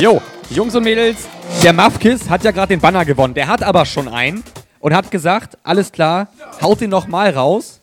Jo, 0.00 0.22
Jungs 0.48 0.74
und 0.74 0.84
Mädels, 0.84 1.28
der 1.62 1.74
Mafkis 1.74 2.30
hat 2.30 2.44
ja 2.44 2.50
gerade 2.50 2.68
den 2.68 2.80
Banner 2.80 3.04
gewonnen. 3.04 3.34
Der 3.34 3.46
hat 3.46 3.62
aber 3.62 3.84
schon 3.84 4.08
einen 4.08 4.42
und 4.80 4.94
hat 4.94 5.10
gesagt, 5.10 5.58
alles 5.62 5.92
klar, 5.92 6.28
haut 6.62 6.80
den 6.80 6.88
nochmal 6.88 7.28
raus. 7.28 7.82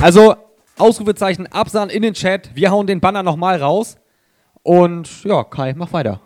Also, 0.00 0.34
Ausrufezeichen 0.78 1.46
Absahn 1.52 1.90
in 1.90 2.00
den 2.00 2.14
Chat, 2.14 2.48
wir 2.54 2.70
hauen 2.70 2.86
den 2.86 3.00
Banner 3.00 3.22
nochmal 3.22 3.60
raus. 3.60 3.98
Und 4.62 5.24
ja, 5.24 5.44
Kai, 5.44 5.74
mach 5.76 5.92
weiter. 5.92 6.20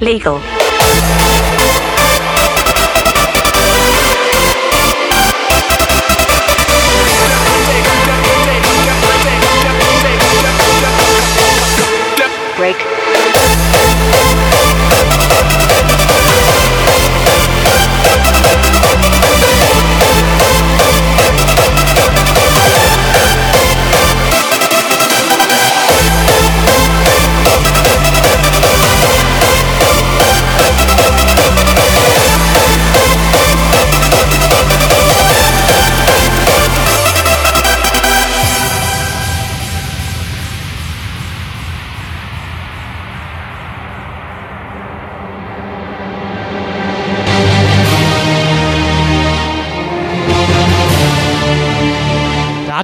legal. 0.00 0.67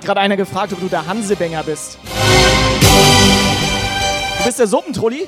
Gerade 0.04 0.20
einer 0.20 0.36
gefragt, 0.36 0.72
ob 0.72 0.80
du 0.80 0.88
der 0.88 1.06
Hansebenger 1.06 1.62
bist. 1.62 1.98
Du 4.38 4.44
bist 4.44 4.58
der 4.58 4.66
Suppentrulli? 4.66 5.26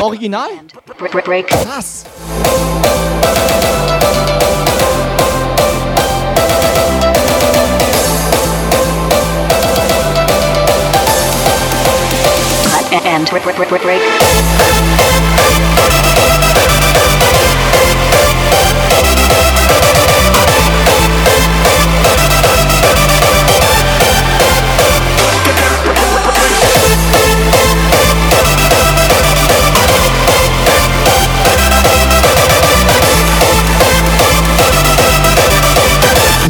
Original? 0.00 0.48
Was? 1.66 2.04
And 13.04 13.28
break. 13.28 14.00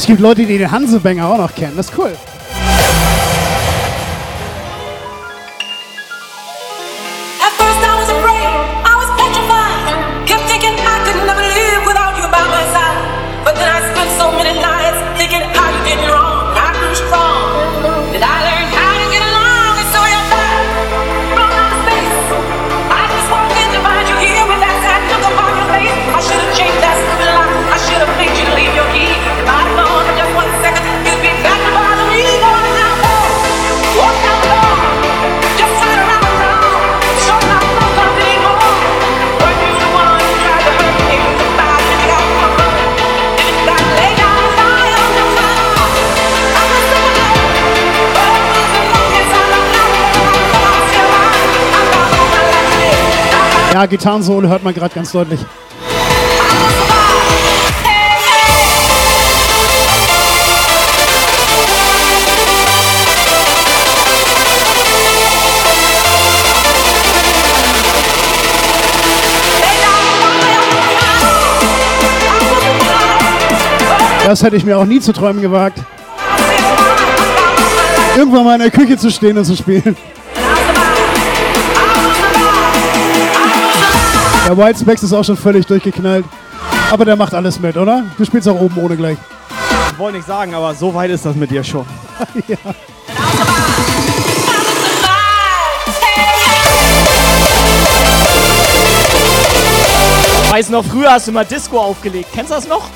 Gibt 0.06 0.20
Leute, 0.20 0.46
die 0.46 0.58
den 0.58 0.70
Hansebanger 0.70 1.26
auch 1.26 1.38
noch 1.38 1.54
kennen. 1.54 1.76
Das 1.76 1.90
ist 1.90 1.98
cool. 1.98 2.12
Ja, 53.76 53.84
Gitarrensolo 53.84 54.48
hört 54.48 54.64
man 54.64 54.72
gerade 54.72 54.94
ganz 54.94 55.12
deutlich. 55.12 55.38
Das 74.24 74.42
hätte 74.42 74.56
ich 74.56 74.64
mir 74.64 74.78
auch 74.78 74.86
nie 74.86 75.00
zu 75.00 75.12
träumen 75.12 75.42
gewagt. 75.42 75.80
Irgendwann 78.16 78.44
mal 78.46 78.54
in 78.54 78.60
der 78.60 78.70
Küche 78.70 78.96
zu 78.96 79.10
stehen 79.10 79.36
und 79.36 79.44
zu 79.44 79.54
spielen. 79.54 79.94
Der 84.46 84.56
White 84.56 84.78
Specs 84.78 85.02
ist 85.02 85.12
auch 85.12 85.24
schon 85.24 85.36
völlig 85.36 85.66
durchgeknallt. 85.66 86.24
Aber 86.92 87.04
der 87.04 87.16
macht 87.16 87.34
alles 87.34 87.58
mit, 87.58 87.76
oder? 87.76 88.04
Du 88.16 88.24
spielst 88.24 88.48
auch 88.48 88.60
oben 88.60 88.78
ohne 88.78 88.96
gleich. 88.96 89.18
Ich 89.90 89.98
wollte 89.98 90.18
nicht 90.18 90.26
sagen, 90.28 90.54
aber 90.54 90.72
so 90.72 90.94
weit 90.94 91.10
ist 91.10 91.26
das 91.26 91.34
mit 91.34 91.50
dir 91.50 91.64
schon. 91.64 91.84
ja. 92.46 92.56
Weiß 100.50 100.70
noch, 100.70 100.84
früher 100.84 101.10
hast 101.10 101.26
du 101.26 101.32
mal 101.32 101.44
Disco 101.44 101.80
aufgelegt. 101.80 102.28
Kennst 102.32 102.52
du 102.52 102.54
das 102.54 102.68
noch? 102.68 102.88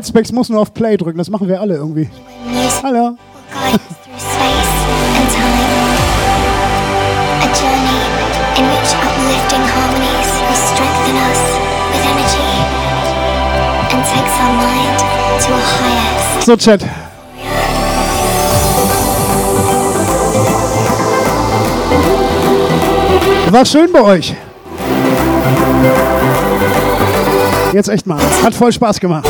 Us. 0.00 0.06
Der 0.06 0.06
White 0.06 0.08
Specs 0.08 0.32
muss 0.32 0.48
nur 0.48 0.60
auf 0.60 0.72
Play 0.74 0.96
drücken, 0.96 1.18
das 1.18 1.30
machen 1.30 1.48
wir 1.48 1.60
alle 1.60 1.76
irgendwie. 1.76 2.08
Hallo. 2.82 3.16
So, 16.40 16.56
Chat. 16.56 16.84
War 23.50 23.64
schön 23.66 23.92
bei 23.92 24.00
euch. 24.00 24.34
Jetzt 27.72 27.88
echt 27.88 28.06
mal. 28.06 28.18
Hat 28.42 28.54
voll 28.54 28.72
Spaß 28.72 29.00
gemacht. 29.00 29.28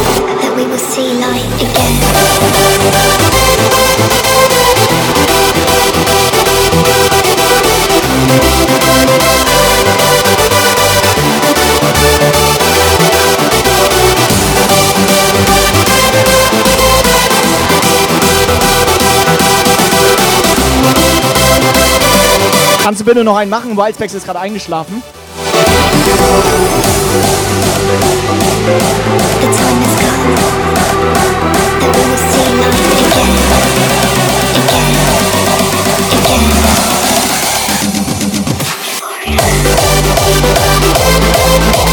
Kannst 22.83 23.01
du 23.01 23.05
bitte 23.05 23.25
noch 23.25 23.37
einen 23.37 23.51
machen? 23.51 23.77
Wildspecs 23.77 24.15
ist 24.15 24.27
gerade 24.27 24.41
eingeschlafen. 24.41 25.03
The 29.41 30.70
Thank 32.53 32.65
you. 41.85 41.90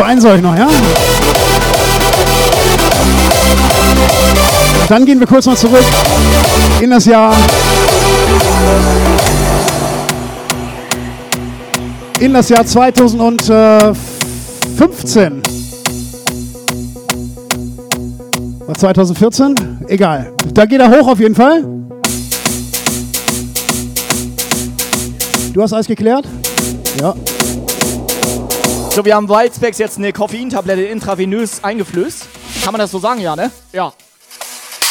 So, 0.00 0.06
soll 0.20 0.36
ich 0.36 0.42
noch, 0.42 0.56
ja? 0.56 0.66
Dann 4.88 5.04
gehen 5.04 5.20
wir 5.20 5.26
kurz 5.26 5.44
mal 5.44 5.58
zurück 5.58 5.84
in 6.80 6.88
das 6.88 7.04
Jahr. 7.04 7.36
In 12.18 12.32
das 12.32 12.48
Jahr 12.48 12.64
2015. 12.64 15.42
War 18.66 18.74
2014? 18.74 19.54
Egal. 19.86 20.32
Da 20.54 20.64
geht 20.64 20.80
er 20.80 20.90
hoch 20.90 21.08
auf 21.08 21.20
jeden 21.20 21.34
Fall. 21.34 21.62
Du 25.52 25.62
hast 25.62 25.74
alles 25.74 25.86
geklärt? 25.86 26.24
Ja. 26.98 27.14
So, 28.92 29.04
wir 29.04 29.14
haben 29.14 29.28
Wildspecs 29.28 29.78
jetzt 29.78 29.98
eine 29.98 30.12
Koffeintablette 30.12 30.82
intravenös 30.82 31.62
eingeflößt. 31.62 32.26
Kann 32.64 32.72
man 32.72 32.80
das 32.80 32.90
so 32.90 32.98
sagen, 32.98 33.20
ja, 33.20 33.36
ne? 33.36 33.52
Ja. 33.72 33.92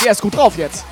Der 0.01 0.13
ist 0.13 0.21
gut 0.21 0.37
drauf 0.37 0.57
jetzt. 0.57 0.85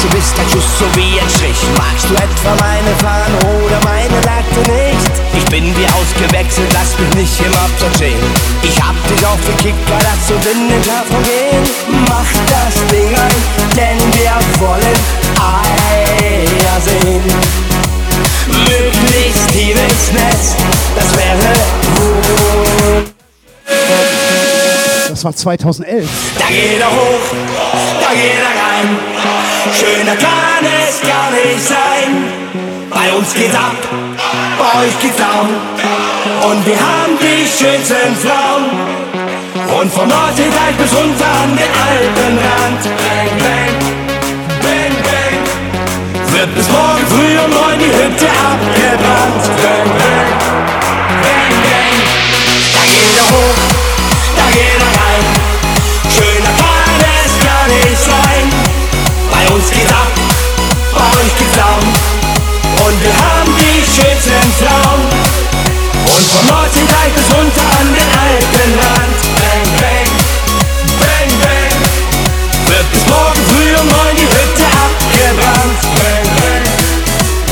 Du 0.00 0.08
bist 0.10 0.38
ein 0.38 0.48
Schuss 0.48 0.78
so 0.78 0.84
wie 0.94 1.18
ein 1.18 1.28
Strich. 1.30 1.56
Magst 1.76 2.08
du 2.08 2.14
etwa 2.14 2.54
meine 2.64 2.94
Fahne 2.98 3.38
oder 3.64 3.80
meine 3.84 4.14
Latte 4.20 4.70
nicht? 4.70 5.10
Ich 5.36 5.44
bin 5.46 5.64
wie 5.76 5.86
ausgewechselt, 5.86 6.72
lass 6.72 6.96
mich 6.96 7.14
nicht 7.16 7.40
im 7.40 7.52
Absatz 7.54 7.96
stehen. 7.96 8.20
Ich 8.62 8.80
hab 8.80 8.94
dich 9.08 9.26
auf 9.26 9.38
den 9.46 9.56
Kicker, 9.56 9.98
lass 10.04 10.30
uns 10.30 10.46
in 10.46 10.68
den 10.68 10.84
Schlafraum 10.84 11.24
gehen. 11.24 11.64
Mach 12.08 12.30
das 12.46 12.86
Ding 12.86 13.08
an, 13.18 13.32
denn 13.74 13.98
wir 14.14 14.38
wollen 14.60 14.98
Eier 15.40 16.80
sehen. 16.80 17.13
War 25.24 25.34
2011. 25.34 26.08
Da 26.38 26.46
geht 26.46 26.80
er 26.80 26.90
hoch, 26.90 27.26
da 28.00 28.10
geht 28.14 28.38
er 28.38 28.54
rein. 28.60 28.98
Schöner 29.72 30.16
kann 30.16 30.64
es 30.88 31.00
gar 31.00 31.30
nicht 31.30 31.66
sein. 31.66 32.44
Bei 32.90 33.12
uns 33.12 33.34
geht's 33.34 33.54
ab, 33.54 33.76
bei 34.58 34.84
euch 34.84 34.98
geht's 35.00 35.16
down. 35.16 35.48
Und 36.50 36.66
wir 36.66 36.76
haben 36.76 37.18
die 37.18 37.46
schönsten 37.46 38.14
Frauen. 38.22 38.70
Und 39.80 39.92
vom 39.92 40.08
Nordseeteich 40.08 40.76
bis 40.78 40.92
runter 40.92 41.26
an 41.42 41.56
den 41.56 41.72
Alpenrand. 41.88 42.82
Bang, 42.84 43.32
bang, 43.40 43.74
bang, 44.62 44.94
bang. 45.08 45.36
Wird 46.32 46.54
bis 46.54 46.68
morgen 46.68 47.06
früh 47.08 47.38
um 47.44 47.50
neun 47.50 47.78
die 47.78 47.86
Hütte 47.86 48.28
abgebrannt. 48.28 49.44
Bang, 49.62 49.88
bang, 49.98 50.30
bang, 51.24 51.54
bang. 51.64 51.96
Da 52.74 52.82
geht 52.92 53.16
er 53.18 53.26
hoch, 53.32 53.60
da 54.36 54.44
geht 54.52 54.80
er 54.80 54.93
uns 59.54 59.70
geht's 59.70 59.92
ab, 59.92 60.10
bei 60.92 60.98
euch 60.98 61.38
geht's 61.38 61.56
down. 61.56 61.78
Und 62.86 62.96
wir 63.02 63.14
haben 63.14 63.50
die 63.56 63.78
schönsten 63.86 64.50
Frauen. 64.58 65.02
Und 66.04 66.26
vom 66.32 66.46
Nordseeteich 66.48 67.12
bis 67.14 67.28
runter 67.30 67.66
an 67.78 67.86
den 67.94 68.08
Alpenrand. 68.18 69.18
Bang, 69.38 69.66
bang, 69.78 70.10
bang, 70.98 71.30
bang. 71.40 71.72
Wird 72.66 72.90
bis 72.90 73.06
morgen 73.06 73.42
früh 73.50 73.70
um 73.80 73.86
neun 73.86 74.16
die 74.16 74.26
Hütte 74.26 74.66
abgebrannt. 74.84 75.80
Bang, 76.02 76.26
bang, 76.36 76.64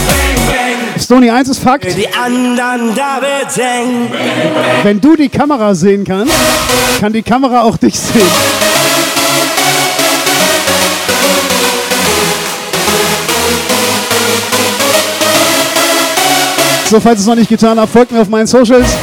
bang, 0.08 0.36
bang. 0.48 1.00
Stony 1.00 1.30
1 1.30 1.48
ist 1.50 1.62
Fakt. 1.62 1.96
Die 1.96 2.12
anderen 2.12 2.94
da 2.96 3.20
wird's 3.22 3.58
eng. 3.58 4.10
Wenn 4.82 5.00
du 5.00 5.14
die 5.14 5.28
Kamera 5.28 5.74
sehen 5.74 6.04
kannst, 6.04 6.34
kann 6.98 7.12
die 7.12 7.22
Kamera 7.22 7.62
auch 7.62 7.76
dich 7.76 7.96
sehen. 7.98 8.61
So, 16.92 17.00
falls 17.00 17.20
ihr 17.20 17.22
es 17.22 17.26
noch 17.26 17.36
nicht 17.36 17.48
getan 17.48 17.80
habt, 17.80 17.90
folgt 17.90 18.12
mir 18.12 18.20
auf 18.20 18.28
meinen 18.28 18.46
Socials. 18.46 18.98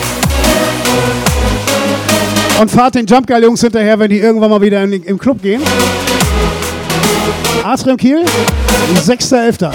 Und 2.61 2.69
fahrt 2.69 2.93
den 2.93 3.07
Jump 3.07 3.25
Guy 3.25 3.41
Jungs 3.41 3.61
hinterher, 3.61 3.97
wenn 3.97 4.11
die 4.11 4.19
irgendwann 4.19 4.51
mal 4.51 4.61
wieder 4.61 4.83
in, 4.83 4.93
im 4.93 5.17
Club 5.17 5.41
gehen. 5.41 5.59
Atrium 7.63 7.97
Kiel, 7.97 8.25
6.11. 8.93 9.71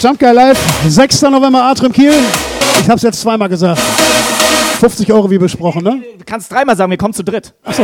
Jump 0.00 0.18
Guy 0.18 0.32
Live, 0.32 0.58
6. 0.88 1.20
November 1.20 1.64
Atrium 1.64 1.92
Kiel. 1.92 2.14
Ich 2.80 2.88
hab's 2.88 3.02
jetzt 3.02 3.20
zweimal 3.20 3.50
gesagt. 3.50 3.78
50 4.80 5.12
Euro 5.12 5.30
wie 5.30 5.36
besprochen, 5.36 5.84
ne? 5.84 6.02
Du 6.16 6.24
kannst 6.24 6.50
dreimal 6.50 6.74
sagen, 6.78 6.90
wir 6.90 6.96
kommen 6.96 7.12
zu 7.12 7.22
dritt. 7.22 7.52
Achso. 7.62 7.82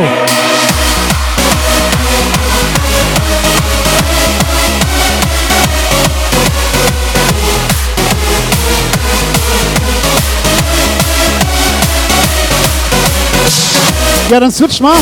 Ja, 14.29 14.39
dann 14.39 14.51
switch 14.51 14.79
mal. 14.79 14.95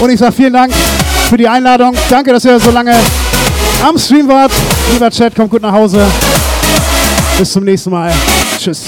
Und 0.00 0.10
ich 0.10 0.18
sag 0.18 0.34
vielen 0.34 0.52
Dank 0.52 0.72
für 1.28 1.36
die 1.36 1.48
Einladung. 1.48 1.94
Danke, 2.10 2.32
dass 2.32 2.44
ihr 2.44 2.58
so 2.58 2.70
lange 2.70 2.94
am 3.86 3.98
Stream 3.98 4.28
wart. 4.28 4.52
Lieber 4.92 5.10
Chat, 5.10 5.34
kommt 5.34 5.50
gut 5.50 5.62
nach 5.62 5.72
Hause. 5.72 6.04
Bis 7.38 7.52
zum 7.52 7.64
nächsten 7.64 7.90
Mal. 7.90 8.12
Tschüss. 8.58 8.82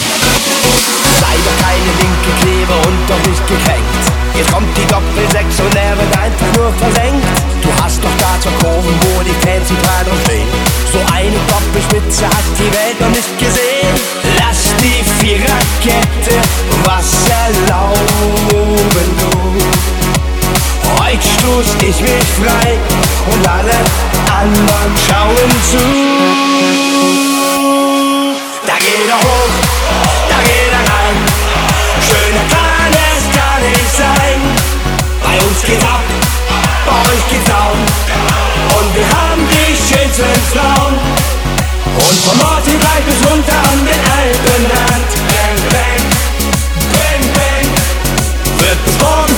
Sei 1.20 1.36
doch 1.44 1.66
keine 1.66 1.90
linke 2.01 2.31
Kleber 2.40 2.77
und 2.86 2.98
doch 3.09 3.31
nicht 3.31 3.47
gekränkt. 3.47 4.05
Jetzt 4.36 4.52
kommt 4.52 4.66
die 4.77 4.86
Doppel-6 4.86 5.62
und 5.65 5.74
er 5.77 5.97
wird 5.97 6.19
einfach 6.19 6.56
nur 6.56 6.73
versenkt. 6.73 7.27
Du 7.62 7.69
hast 7.82 8.02
doch 8.02 8.16
da 8.19 8.35
zur 8.40 8.52
Kurven, 8.59 8.94
wo 9.01 9.23
die 9.23 9.47
Fans 9.47 9.70
im 9.70 9.77
drauf 9.77 10.20
stehen. 10.24 10.48
So 10.93 10.98
eine 11.15 11.36
Doppelspitze 11.48 12.27
hat 12.27 12.44
die 12.59 12.70
Welt 12.73 13.01
noch 13.01 13.11
nicht 13.11 13.39
gesehen. 13.39 14.44
Die 14.81 15.03
Viererkette 15.19 16.37
was 16.85 17.29
erlauben, 17.29 19.09
du. 19.19 19.35
Heute 21.03 21.23
stoß 21.23 21.75
ich 21.89 22.01
mich 22.01 22.29
frei 22.41 22.79
und 23.33 23.49
alle 23.49 23.79
anderen 24.41 24.93
schauen 25.07 25.51
zu. 25.71 25.85
Da 28.67 28.77
geht 28.79 29.09
er 29.09 29.19
hoch, 29.19 29.55
da 30.29 30.39
geht 30.43 30.73
er 30.73 30.85
rein. 30.93 31.17
Schöner 32.07 32.47
kann 32.51 32.93
es 32.93 33.23
gar 33.37 33.59
nicht 33.61 33.91
sein. 33.97 34.39
Bei 35.23 35.37
uns 35.47 35.63
geht's 35.65 35.85
ab, 35.85 36.05
bei 36.87 36.97
euch 37.11 37.25
geht's 37.31 37.49
down. 37.49 37.79
Und 38.79 38.95
wir 38.95 39.09
haben 39.09 39.43
die 39.49 39.75
schönsten 39.77 40.41
Frauen. 40.53 40.95
Und 41.86 42.19
vom 42.24 42.39
Morten 42.39 42.78
gleich 42.81 43.05
bis 43.05 43.20
runter 43.31 43.59
an 43.70 43.85
den 43.85 44.01
Alpenland. 44.19 45.11
Bang, 45.28 45.59
bang, 45.70 46.05
bang, 46.93 47.23
bang. 47.35 47.66
Wird 48.59 48.85
bis 48.85 48.98
morgen 48.98 49.34